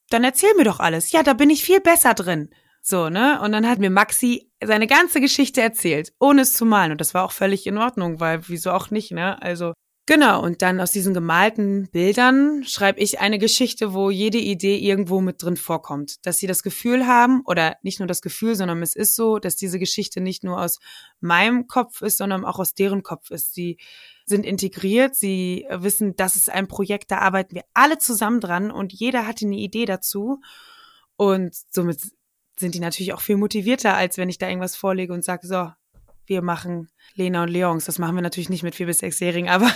dann 0.10 0.24
erzähl 0.24 0.54
mir 0.56 0.66
doch 0.66 0.80
alles. 0.80 1.12
Ja, 1.12 1.24
da 1.24 1.34
bin 1.34 1.50
ich 1.50 1.64
viel 1.64 1.80
besser 1.80 2.14
drin. 2.14 2.50
So, 2.82 3.10
ne? 3.10 3.40
Und 3.42 3.52
dann 3.52 3.68
hat 3.68 3.80
mir 3.80 3.90
Maxi 3.90 4.52
seine 4.64 4.88
ganze 4.88 5.22
Geschichte 5.22 5.62
erzählt, 5.62 6.12
ohne 6.20 6.42
es 6.42 6.54
zu 6.54 6.66
malen. 6.66 6.92
Und 6.92 7.02
das 7.02 7.14
war 7.14 7.24
auch 7.24 7.32
völlig 7.32 7.68
in 7.68 7.78
Ordnung, 7.78 8.20
weil 8.20 8.48
wieso 8.48 8.72
auch 8.72 8.90
nicht, 8.90 9.12
ne? 9.12 9.42
Also 9.42 9.74
Genau, 10.10 10.42
und 10.42 10.64
dann 10.64 10.82
aus 10.82 10.92
diesen 10.92 11.14
gemalten 11.14 11.88
Bildern 11.92 12.64
schreibe 12.64 13.00
ich 13.00 13.20
eine 13.20 13.38
Geschichte, 13.38 13.94
wo 13.94 14.10
jede 14.10 14.40
Idee 14.40 14.76
irgendwo 14.76 15.22
mit 15.22 15.44
drin 15.44 15.56
vorkommt. 15.56 16.26
Dass 16.26 16.40
sie 16.40 16.48
das 16.48 16.64
Gefühl 16.64 17.06
haben, 17.06 17.44
oder 17.46 17.78
nicht 17.84 18.00
nur 18.00 18.08
das 18.08 18.24
Gefühl, 18.24 18.56
sondern 18.56 18.82
es 18.82 18.96
ist 18.96 19.16
so, 19.16 19.38
dass 19.38 19.56
diese 19.56 19.78
Geschichte 19.78 20.20
nicht 20.20 20.44
nur 20.44 20.60
aus 20.60 20.80
meinem 21.20 21.68
Kopf 21.68 22.02
ist, 22.02 22.18
sondern 22.18 22.44
auch 22.44 22.58
aus 22.58 22.74
deren 22.74 23.04
Kopf 23.04 23.30
ist. 23.30 23.54
Sie 23.54 23.78
sind 24.26 24.48
integriert, 24.48 25.16
sie 25.16 25.68
wissen, 25.70 26.16
das 26.16 26.36
ist 26.36 26.50
ein 26.50 26.68
Projekt, 26.68 27.12
da 27.12 27.20
arbeiten 27.20 27.54
wir 27.54 27.66
alle 27.76 28.00
zusammen 28.00 28.40
dran 28.40 28.72
und 28.72 28.92
jeder 28.92 29.28
hatte 29.28 29.46
eine 29.46 29.58
Idee 29.58 29.86
dazu. 29.86 30.42
Und 31.18 31.56
somit 31.70 32.00
sind 32.58 32.74
die 32.74 32.80
natürlich 32.80 33.14
auch 33.14 33.22
viel 33.22 33.38
motivierter, 33.38 33.94
als 33.94 34.18
wenn 34.18 34.30
ich 34.30 34.40
da 34.40 34.48
irgendwas 34.48 34.76
vorlege 34.76 35.14
und 35.14 35.24
sage, 35.24 35.46
so, 35.46 35.70
wir 36.30 36.42
machen 36.42 36.90
Lena 37.16 37.44
und 37.44 37.50
Leons. 37.50 37.86
Das 37.86 38.00
machen 38.00 38.16
wir 38.16 38.22
natürlich 38.22 38.50
nicht 38.50 38.64
mit 38.64 38.76
vier 38.76 38.86
bis 38.86 39.00
sechsjährigen, 39.00 39.50
aber 39.50 39.72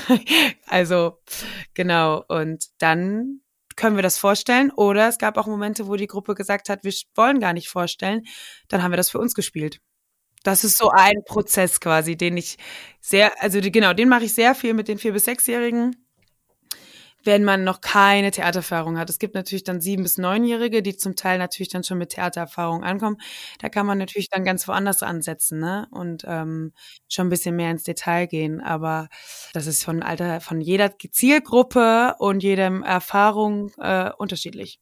also 0.66 1.18
genau. 1.74 2.22
Und 2.28 2.66
dann 2.78 3.40
können 3.76 3.96
wir 3.96 4.02
das 4.02 4.18
vorstellen? 4.18 4.70
Oder 4.70 5.08
es 5.08 5.18
gab 5.18 5.36
auch 5.38 5.46
Momente, 5.46 5.88
wo 5.88 5.96
die 5.96 6.06
Gruppe 6.06 6.34
gesagt 6.34 6.68
hat, 6.68 6.84
wir 6.84 6.92
wollen 7.14 7.40
gar 7.40 7.52
nicht 7.52 7.68
vorstellen. 7.68 8.24
Dann 8.68 8.82
haben 8.82 8.92
wir 8.92 8.96
das 8.96 9.10
für 9.10 9.18
uns 9.18 9.34
gespielt. 9.34 9.80
Das 10.42 10.64
ist 10.64 10.78
so 10.78 10.90
ein 10.90 11.24
Prozess 11.26 11.80
quasi, 11.80 12.16
den 12.16 12.36
ich 12.36 12.56
sehr, 13.00 13.32
also 13.42 13.60
die, 13.60 13.72
genau, 13.72 13.92
den 13.94 14.08
mache 14.08 14.24
ich 14.24 14.34
sehr 14.34 14.54
viel 14.54 14.74
mit 14.74 14.86
den 14.86 14.98
vier 14.98 15.12
bis 15.12 15.24
sechsjährigen 15.24 16.05
wenn 17.26 17.44
man 17.44 17.64
noch 17.64 17.80
keine 17.80 18.30
Theatererfahrung 18.30 18.98
hat. 18.98 19.10
Es 19.10 19.18
gibt 19.18 19.34
natürlich 19.34 19.64
dann 19.64 19.80
sieben 19.80 20.02
bis 20.02 20.18
neunjährige, 20.18 20.82
die 20.82 20.96
zum 20.96 21.16
Teil 21.16 21.38
natürlich 21.38 21.68
dann 21.68 21.84
schon 21.84 21.98
mit 21.98 22.10
Theatererfahrung 22.10 22.84
ankommen. 22.84 23.18
Da 23.60 23.68
kann 23.68 23.86
man 23.86 23.98
natürlich 23.98 24.30
dann 24.30 24.44
ganz 24.44 24.66
woanders 24.68 25.02
ansetzen, 25.02 25.58
ne? 25.58 25.86
Und 25.90 26.24
ähm, 26.26 26.72
schon 27.08 27.26
ein 27.26 27.30
bisschen 27.30 27.56
mehr 27.56 27.70
ins 27.70 27.82
Detail 27.84 28.26
gehen. 28.26 28.60
Aber 28.60 29.08
das 29.52 29.66
ist 29.66 29.84
von 29.84 30.02
Alter, 30.02 30.40
von 30.40 30.60
jeder 30.60 30.92
Zielgruppe 30.98 32.14
und 32.18 32.42
jedem 32.42 32.82
Erfahrung 32.82 33.72
äh, 33.78 34.10
unterschiedlich. 34.16 34.78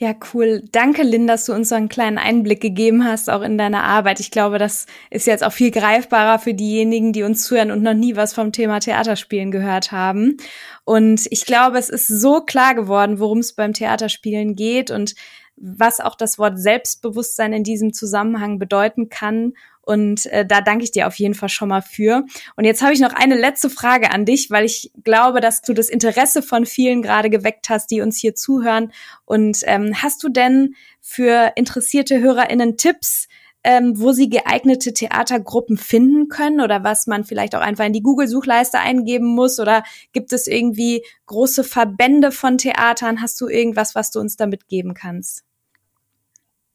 Ja, 0.00 0.14
cool. 0.32 0.62
Danke, 0.70 1.02
Lynn, 1.02 1.26
dass 1.26 1.44
du 1.44 1.52
uns 1.52 1.70
so 1.70 1.74
einen 1.74 1.88
kleinen 1.88 2.18
Einblick 2.18 2.60
gegeben 2.60 3.04
hast, 3.04 3.28
auch 3.28 3.42
in 3.42 3.58
deine 3.58 3.82
Arbeit. 3.82 4.20
Ich 4.20 4.30
glaube, 4.30 4.58
das 4.58 4.86
ist 5.10 5.26
jetzt 5.26 5.42
auch 5.42 5.52
viel 5.52 5.72
greifbarer 5.72 6.38
für 6.38 6.54
diejenigen, 6.54 7.12
die 7.12 7.24
uns 7.24 7.42
zuhören 7.42 7.72
und 7.72 7.82
noch 7.82 7.94
nie 7.94 8.14
was 8.14 8.32
vom 8.32 8.52
Thema 8.52 8.78
Theaterspielen 8.78 9.50
gehört 9.50 9.90
haben. 9.90 10.36
Und 10.84 11.26
ich 11.30 11.44
glaube, 11.46 11.78
es 11.78 11.88
ist 11.88 12.06
so 12.06 12.42
klar 12.42 12.76
geworden, 12.76 13.18
worum 13.18 13.38
es 13.38 13.54
beim 13.54 13.72
Theaterspielen 13.72 14.54
geht 14.54 14.92
und 14.92 15.16
was 15.56 15.98
auch 15.98 16.14
das 16.14 16.38
Wort 16.38 16.60
Selbstbewusstsein 16.60 17.52
in 17.52 17.64
diesem 17.64 17.92
Zusammenhang 17.92 18.60
bedeuten 18.60 19.08
kann 19.08 19.54
und 19.88 20.26
äh, 20.26 20.44
da 20.44 20.60
danke 20.60 20.84
ich 20.84 20.90
dir 20.90 21.06
auf 21.06 21.14
jeden 21.14 21.32
Fall 21.32 21.48
schon 21.48 21.70
mal 21.70 21.80
für. 21.80 22.26
Und 22.56 22.64
jetzt 22.64 22.82
habe 22.82 22.92
ich 22.92 23.00
noch 23.00 23.14
eine 23.14 23.38
letzte 23.38 23.70
Frage 23.70 24.10
an 24.10 24.26
dich, 24.26 24.50
weil 24.50 24.66
ich 24.66 24.92
glaube, 25.02 25.40
dass 25.40 25.62
du 25.62 25.72
das 25.72 25.88
Interesse 25.88 26.42
von 26.42 26.66
vielen 26.66 27.00
gerade 27.00 27.30
geweckt 27.30 27.70
hast, 27.70 27.90
die 27.90 28.02
uns 28.02 28.18
hier 28.18 28.34
zuhören. 28.34 28.92
Und 29.24 29.60
ähm, 29.64 29.94
hast 30.02 30.22
du 30.22 30.28
denn 30.28 30.74
für 31.00 31.52
interessierte 31.56 32.20
HörerInnen 32.20 32.76
Tipps, 32.76 33.28
ähm, 33.64 33.98
wo 33.98 34.12
sie 34.12 34.28
geeignete 34.28 34.92
Theatergruppen 34.92 35.78
finden 35.78 36.28
können 36.28 36.60
oder 36.60 36.84
was 36.84 37.06
man 37.06 37.24
vielleicht 37.24 37.54
auch 37.54 37.62
einfach 37.62 37.86
in 37.86 37.94
die 37.94 38.02
Google-Suchleiste 38.02 38.78
eingeben 38.78 39.28
muss? 39.28 39.58
Oder 39.58 39.84
gibt 40.12 40.34
es 40.34 40.46
irgendwie 40.46 41.02
große 41.24 41.64
Verbände 41.64 42.30
von 42.30 42.58
Theatern? 42.58 43.22
Hast 43.22 43.40
du 43.40 43.48
irgendwas, 43.48 43.94
was 43.94 44.10
du 44.10 44.20
uns 44.20 44.36
damit 44.36 44.68
geben 44.68 44.92
kannst? 44.92 45.47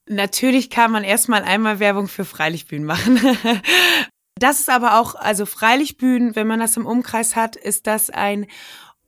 Natürlich 0.07 0.69
kann 0.69 0.91
man 0.91 1.03
erstmal 1.03 1.43
einmal 1.43 1.79
Werbung 1.79 2.07
für 2.07 2.25
Freilichtbühnen 2.25 2.85
machen. 2.85 3.19
Das 4.35 4.59
ist 4.59 4.69
aber 4.69 4.99
auch, 4.99 5.15
also 5.15 5.45
Freilichtbühnen, 5.45 6.35
wenn 6.35 6.47
man 6.47 6.59
das 6.59 6.75
im 6.75 6.85
Umkreis 6.85 7.35
hat, 7.35 7.55
ist 7.55 7.87
das 7.87 8.09
ein 8.09 8.47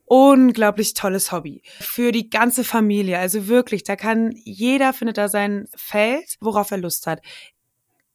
unglaublich 0.05 0.93
tolles 0.93 1.31
Hobby 1.31 1.61
für 1.79 2.11
die 2.11 2.29
ganze 2.29 2.63
Familie. 2.63 3.17
Also 3.17 3.47
wirklich, 3.47 3.83
da 3.83 3.95
kann 3.95 4.31
jeder 4.43 4.93
findet 4.93 5.17
da 5.17 5.27
sein 5.27 5.67
Feld, 5.75 6.37
worauf 6.39 6.71
er 6.71 6.77
Lust 6.77 7.07
hat. 7.07 7.21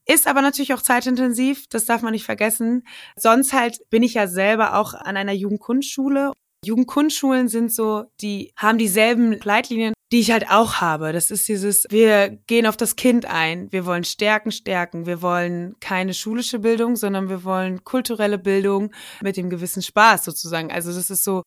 Ist 0.07 0.27
aber 0.27 0.41
natürlich 0.41 0.73
auch 0.73 0.83
zeitintensiv, 0.83 1.67
das 1.69 1.85
darf 1.85 2.03
man 2.03 2.13
nicht 2.13 2.25
vergessen. 2.25 2.85
Sonst 3.17 3.53
halt 3.53 3.79
bin 3.91 4.03
ich 4.03 4.15
ja 4.15 4.27
selber 4.27 4.79
auch 4.79 4.95
an 4.95 5.17
einer 5.17 5.33
Jugendkunstschule. 5.33 6.33
Jugendkundschulen 6.65 7.49
sind 7.49 7.73
so, 7.73 8.05
die 8.21 8.53
haben 8.57 8.79
dieselben 8.79 9.39
Leitlinien 9.41 9.95
die 10.13 10.21
ich 10.21 10.33
halt 10.33 10.51
auch 10.51 10.77
habe. 10.77 11.13
Das 11.13 11.31
ist 11.31 11.47
dieses, 11.49 11.87
wir 11.89 12.31
gehen 12.47 12.67
auf 12.67 12.77
das 12.77 12.97
Kind 12.97 13.27
ein, 13.27 13.71
wir 13.71 13.87
wollen 13.87 14.05
Stärken 14.05 14.51
stärken, 14.51 15.07
wir 15.07 15.23
wollen 15.23 15.77
keine 15.81 16.15
schulische 16.15 16.59
Bildung, 16.59 16.97
sondern 16.97 17.29
wir 17.29 17.45
wollen 17.45 17.85
kulturelle 17.85 18.39
Bildung 18.39 18.93
mit 19.23 19.37
dem 19.37 19.51
gewissen 19.51 19.83
Spaß 19.83 20.25
sozusagen. 20.25 20.73
Also 20.73 20.93
das 20.93 21.11
ist 21.11 21.23
so, 21.23 21.43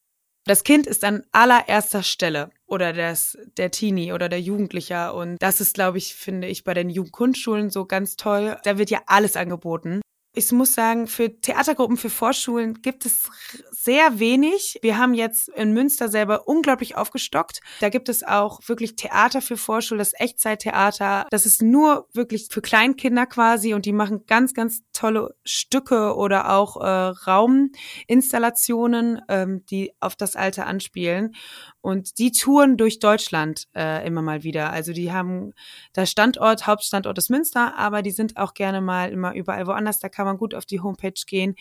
das 0.46 0.64
Kind 0.64 0.88
ist 0.88 1.04
an 1.04 1.24
allererster 1.32 2.04
Stelle 2.04 2.52
oder 2.66 2.94
das, 2.94 3.38
der 3.58 3.72
Teenie 3.72 4.14
oder 4.14 4.30
der 4.30 4.42
Jugendlicher 4.42 5.14
und 5.14 5.42
das 5.42 5.60
ist, 5.60 5.74
glaube 5.74 5.98
ich, 5.98 6.16
finde 6.16 6.48
ich 6.48 6.64
bei 6.64 6.74
den 6.74 6.90
Jugendkundschulen 6.90 7.70
so 7.70 7.86
ganz 7.86 8.16
toll. 8.16 8.58
Da 8.64 8.78
wird 8.78 8.90
ja 8.90 9.02
alles 9.08 9.36
angeboten. 9.36 10.02
Ich 10.36 10.52
muss 10.52 10.74
sagen, 10.74 11.06
für 11.06 11.40
Theatergruppen, 11.40 11.96
für 11.96 12.10
Vorschulen 12.10 12.82
gibt 12.82 13.06
es 13.06 13.30
sehr 13.72 14.18
wenig. 14.18 14.80
Wir 14.82 14.98
haben 14.98 15.14
jetzt 15.14 15.48
in 15.50 15.74
Münster 15.74 16.10
selber 16.10 16.48
unglaublich 16.48 16.98
aufgestockt. 16.98 17.60
Da 17.82 17.90
gibt 17.90 18.10
es 18.10 18.24
auch 18.24 18.60
wirklich 18.66 18.96
Theater 18.96 19.44
für 19.44 19.58
Vorschule, 19.58 20.00
das 20.00 20.14
Echtzeittheater. 20.18 21.28
Das 21.30 21.46
ist 21.46 21.62
nur 21.62 22.08
wirklich 22.14 22.48
für 22.50 22.64
Kleinkinder 22.64 23.28
quasi 23.28 23.76
und 23.76 23.86
die 23.86 23.94
machen 23.94 24.26
ganz, 24.26 24.56
ganz 24.56 24.82
tolle 24.92 25.36
Stücke 25.44 26.16
oder 26.16 26.50
auch 26.50 26.78
äh, 26.78 26.88
Rauminstallationen, 26.88 29.22
ähm, 29.30 29.64
die 29.70 29.94
auf 30.00 30.16
das 30.16 30.36
Alter 30.36 30.66
anspielen. 30.66 31.36
Und 31.84 32.18
die 32.18 32.32
touren 32.32 32.78
durch 32.78 33.00
Deutschland 33.00 33.68
äh, 33.76 34.08
immer 34.08 34.22
mal 34.22 34.44
wieder. 34.44 34.72
Also 34.72 34.94
die 34.94 35.12
haben 35.12 35.52
der 35.98 36.06
Standort, 36.06 36.66
Hauptstandort 36.66 37.18
ist 37.18 37.30
Münster, 37.30 37.78
aber 37.78 38.02
die 38.02 38.12
sind 38.12 38.38
auch 38.38 38.54
gerne 38.54 38.80
mal 38.80 39.12
immer 39.12 39.34
überall 39.36 39.68
woanders. 39.68 40.00
Da 40.00 40.08
kann 40.08 40.26
man 40.26 40.38
gut 40.38 40.56
auf 40.56 40.66
die 40.66 40.80
Homepage 40.80 41.12
gehen, 41.28 41.56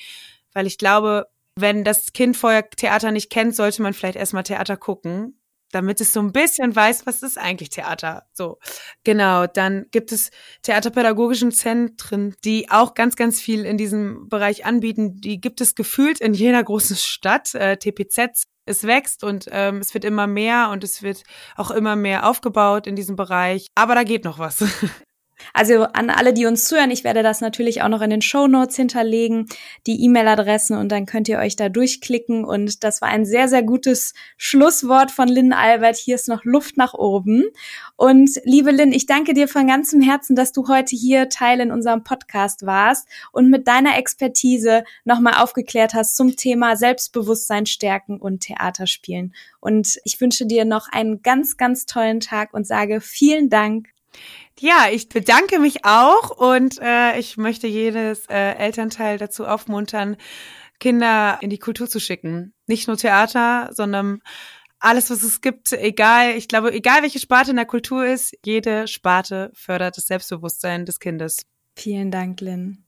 weil 0.53 0.69
ich 0.69 0.79
glaube, 0.79 1.27
wenn 1.57 1.83
das 1.83 2.13
Kind 2.13 2.37
vorher 2.37 2.71
Theater 2.71 3.11
nicht 3.11 3.31
kennt, 3.31 3.57
sollte 3.57 3.83
man 3.83 3.95
vielleicht 3.95 4.15
erstmal 4.15 4.45
Theater 4.45 4.77
gucken, 4.77 5.42
damit 5.73 6.01
es 6.01 6.13
so 6.13 6.21
ein 6.21 6.33
bisschen 6.33 6.75
weiß, 6.75 7.07
was 7.07 7.23
ist 7.23 7.39
eigentlich 7.39 7.71
Theater. 7.71 8.27
So, 8.33 8.59
genau. 9.05 9.47
Dann 9.47 9.87
gibt 9.91 10.13
es 10.13 10.31
theaterpädagogischen 10.63 11.51
Zentren, 11.51 12.35
die 12.45 12.71
auch 12.71 12.95
ganz, 12.95 13.17
ganz 13.17 13.41
viel 13.41 13.65
in 13.65 13.77
diesem 13.77 14.29
Bereich 14.29 14.65
anbieten. 14.65 15.17
Die 15.21 15.41
gibt 15.41 15.61
es 15.61 15.75
gefühlt 15.75 16.21
in 16.21 16.35
jeder 16.35 16.63
großen 16.63 16.97
Stadt. 16.97 17.55
Äh, 17.55 17.77
TPZ, 17.79 18.45
es 18.65 18.85
wächst 18.85 19.25
und 19.25 19.49
ähm, 19.51 19.79
es 19.79 19.93
wird 19.95 20.05
immer 20.05 20.27
mehr 20.27 20.71
und 20.71 20.85
es 20.85 21.03
wird 21.03 21.25
auch 21.57 21.71
immer 21.71 21.97
mehr 21.97 22.29
aufgebaut 22.29 22.87
in 22.87 22.95
diesem 22.95 23.17
Bereich. 23.17 23.69
Aber 23.75 23.95
da 23.95 24.05
geht 24.05 24.25
noch 24.25 24.39
was. 24.39 24.65
Also 25.53 25.85
an 25.85 26.11
alle, 26.11 26.33
die 26.33 26.47
uns 26.47 26.65
zuhören, 26.65 26.91
ich 26.91 27.05
werde 27.05 27.23
das 27.23 27.41
natürlich 27.41 27.83
auch 27.83 27.89
noch 27.89 28.03
in 28.03 28.11
den 28.11 28.23
Show 28.23 28.47
Notes 28.47 28.77
hinterlegen, 28.77 29.47
die 29.87 30.05
E-Mail-Adressen 30.05 30.77
und 30.77 30.91
dann 30.91 31.07
könnt 31.07 31.29
ihr 31.29 31.39
euch 31.39 31.57
da 31.57 31.69
durchklicken. 31.69 32.45
Und 32.45 32.85
das 32.85 33.01
war 33.01 33.09
ein 33.09 33.25
sehr, 33.25 33.49
sehr 33.49 33.63
gutes 33.63 34.15
Schlusswort 34.37 35.11
von 35.11 35.29
Lynn 35.29 35.53
Albert. 35.53 35.97
Hier 35.97 36.15
ist 36.15 36.29
noch 36.29 36.45
Luft 36.45 36.77
nach 36.77 36.95
oben. 36.95 37.45
Und 37.97 38.31
liebe 38.45 38.71
Lynn, 38.71 38.93
ich 38.93 39.07
danke 39.07 39.35
dir 39.35 39.49
von 39.49 39.67
ganzem 39.67 40.01
Herzen, 40.01 40.37
dass 40.37 40.53
du 40.53 40.69
heute 40.69 40.97
hier 40.97 41.29
Teil 41.29 41.61
in 41.61 41.71
unserem 41.71 42.05
Podcast 42.05 42.67
warst 42.67 43.07
und 43.33 43.51
mit 43.51 43.69
deiner 43.69 43.97
Expertise 43.99 44.85
nochmal 45.05 45.35
aufgeklärt 45.43 45.95
hast 45.95 46.17
zum 46.17 46.37
Thema 46.37 46.77
Selbstbewusstsein 46.77 47.67
stärken 47.67 48.19
und 48.19 48.41
Theaterspielen. 48.41 49.35
Und 49.61 49.99
ich 50.05 50.21
wünsche 50.21 50.47
dir 50.47 50.65
noch 50.65 50.89
einen 50.91 51.23
ganz, 51.23 51.57
ganz 51.57 51.87
tollen 51.87 52.21
Tag 52.21 52.53
und 52.53 52.67
sage 52.67 53.01
vielen 53.01 53.49
Dank. 53.49 53.92
Ja, 54.59 54.87
ich 54.91 55.09
bedanke 55.09 55.59
mich 55.59 55.85
auch 55.85 56.31
und 56.31 56.79
äh, 56.81 57.19
ich 57.19 57.37
möchte 57.37 57.67
jedes 57.67 58.27
äh, 58.27 58.55
Elternteil 58.55 59.19
dazu 59.19 59.47
aufmuntern, 59.47 60.17
Kinder 60.79 61.39
in 61.41 61.51
die 61.51 61.59
Kultur 61.59 61.89
zu 61.89 62.01
schicken. 62.01 62.55
Nicht 62.67 62.89
nur 62.89 62.97
Theater, 62.97 63.71
sondern 63.73 64.21
alles, 64.79 65.11
was 65.11 65.23
es 65.23 65.41
gibt, 65.41 65.73
egal, 65.73 66.33
ich 66.37 66.49
glaube, 66.49 66.73
egal 66.73 67.03
welche 67.03 67.21
Sparte 67.21 67.51
in 67.51 67.57
der 67.57 67.67
Kultur 67.67 68.05
ist, 68.05 68.37
jede 68.45 68.89
Sparte 68.89 69.51
fördert 69.55 69.97
das 69.97 70.07
Selbstbewusstsein 70.07 70.85
des 70.85 70.99
Kindes. 70.99 71.47
Vielen 71.77 72.11
Dank, 72.11 72.41
Lynn. 72.41 72.85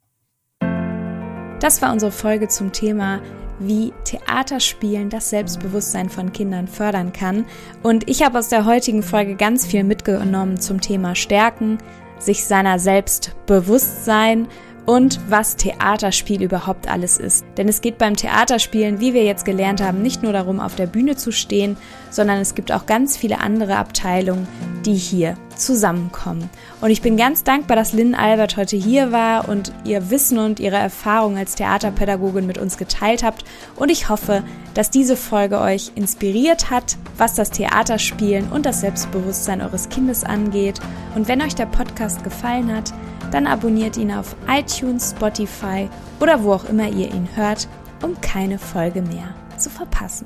Das 1.61 1.81
war 1.81 1.93
unsere 1.93 2.13
Folge 2.13 2.49
zum 2.49 2.73
Thema 2.73 3.23
wie 3.59 3.93
Theaterspielen 4.05 5.11
das 5.11 5.31
Selbstbewusstsein 5.31 6.09
von 6.09 6.33
Kindern 6.33 6.69
fördern 6.69 7.13
kann. 7.13 7.47
Und 7.83 8.09
ich 8.09 8.23
habe 8.23 8.39
aus 8.39 8.49
der 8.49 8.65
heutigen 8.65 9.03
Folge 9.03 9.37
ganz 9.37 9.67
viel 9.67 9.85
mitgenommen 9.85 10.61
zum 10.61 10.81
Thema 10.81 11.15
Stärken, 11.15 11.79
sich 12.19 12.45
seiner 12.45 12.79
selbst 12.79 13.35
bewusst 13.47 14.05
sein 14.05 14.49
und 14.87 15.19
was 15.29 15.57
Theaterspiel 15.57 16.43
überhaupt 16.43 16.89
alles 16.89 17.19
ist. 17.19 17.45
Denn 17.57 17.69
es 17.69 17.81
geht 17.81 17.99
beim 17.99 18.17
Theaterspielen, 18.17 19.01
wie 19.01 19.15
wir 19.15 19.25
jetzt 19.25 19.45
gelernt 19.45 19.83
haben, 19.83 20.03
nicht 20.03 20.23
nur 20.23 20.33
darum, 20.33 20.61
auf 20.61 20.75
der 20.75 20.87
Bühne 20.87 21.17
zu 21.17 21.33
stehen, 21.33 21.77
sondern 22.11 22.39
es 22.39 22.55
gibt 22.55 22.71
auch 22.73 22.87
ganz 22.87 23.17
viele 23.17 23.41
andere 23.41 23.77
Abteilungen, 23.77 24.47
die 24.85 24.95
hier 24.95 25.37
zusammenkommen. 25.57 26.51
Und 26.81 26.91
ich 26.91 27.01
bin 27.01 27.17
ganz 27.17 27.45
dankbar, 27.45 27.77
dass 27.77 27.93
Lynn 27.93 28.15
Albert 28.15 28.57
heute 28.57 28.77
hier 28.77 29.13
war 29.13 29.49
und 29.49 29.73
ihr 29.85 30.11
Wissen 30.11 30.39
und 30.39 30.61
ihre 30.61 30.77
Erfahrung 30.77 31.39
als 31.39 31.55
Theaterpädagogin 31.55 32.47
mit 32.47 32.59
uns 32.59 32.77
geteilt 32.77 33.23
habt. 33.23 33.45
Und 33.77 33.91
ich 33.91 34.09
hoffe, 34.09 34.43
dass 34.75 34.91
diese 34.91 35.17
Folge 35.17 35.61
euch 35.61 35.93
inspiriert 35.95 36.71
hat, 36.71 36.97
was 37.17 37.35
das 37.35 37.51
Theaterspielen 37.51 38.51
und 38.51 38.67
das 38.67 38.81
Selbstbewusstsein 38.81 39.63
eures 39.63 39.89
Kindes 39.89 40.25
angeht. 40.25 40.81
Und 41.15 41.29
wenn 41.29 41.41
euch 41.41 41.55
der 41.55 41.67
Podcast 41.67 42.25
gefallen 42.25 42.75
hat, 42.75 42.93
dann 43.35 43.49
abonniert 43.49 43.97
ihn 43.97 44.13
auf 44.13 44.37
iTunes, 44.47 45.11
Spotify 45.11 45.89
oder 46.21 46.45
wo 46.45 46.53
auch 46.53 46.67
immer 46.67 46.89
ihr 46.89 47.13
ihn 47.13 47.29
hört, 47.35 47.67
um 48.01 48.21
keine 48.21 48.61
Folge 48.61 49.03
mehr 49.03 49.35
zu 49.59 49.71
verpassen. 49.71 50.25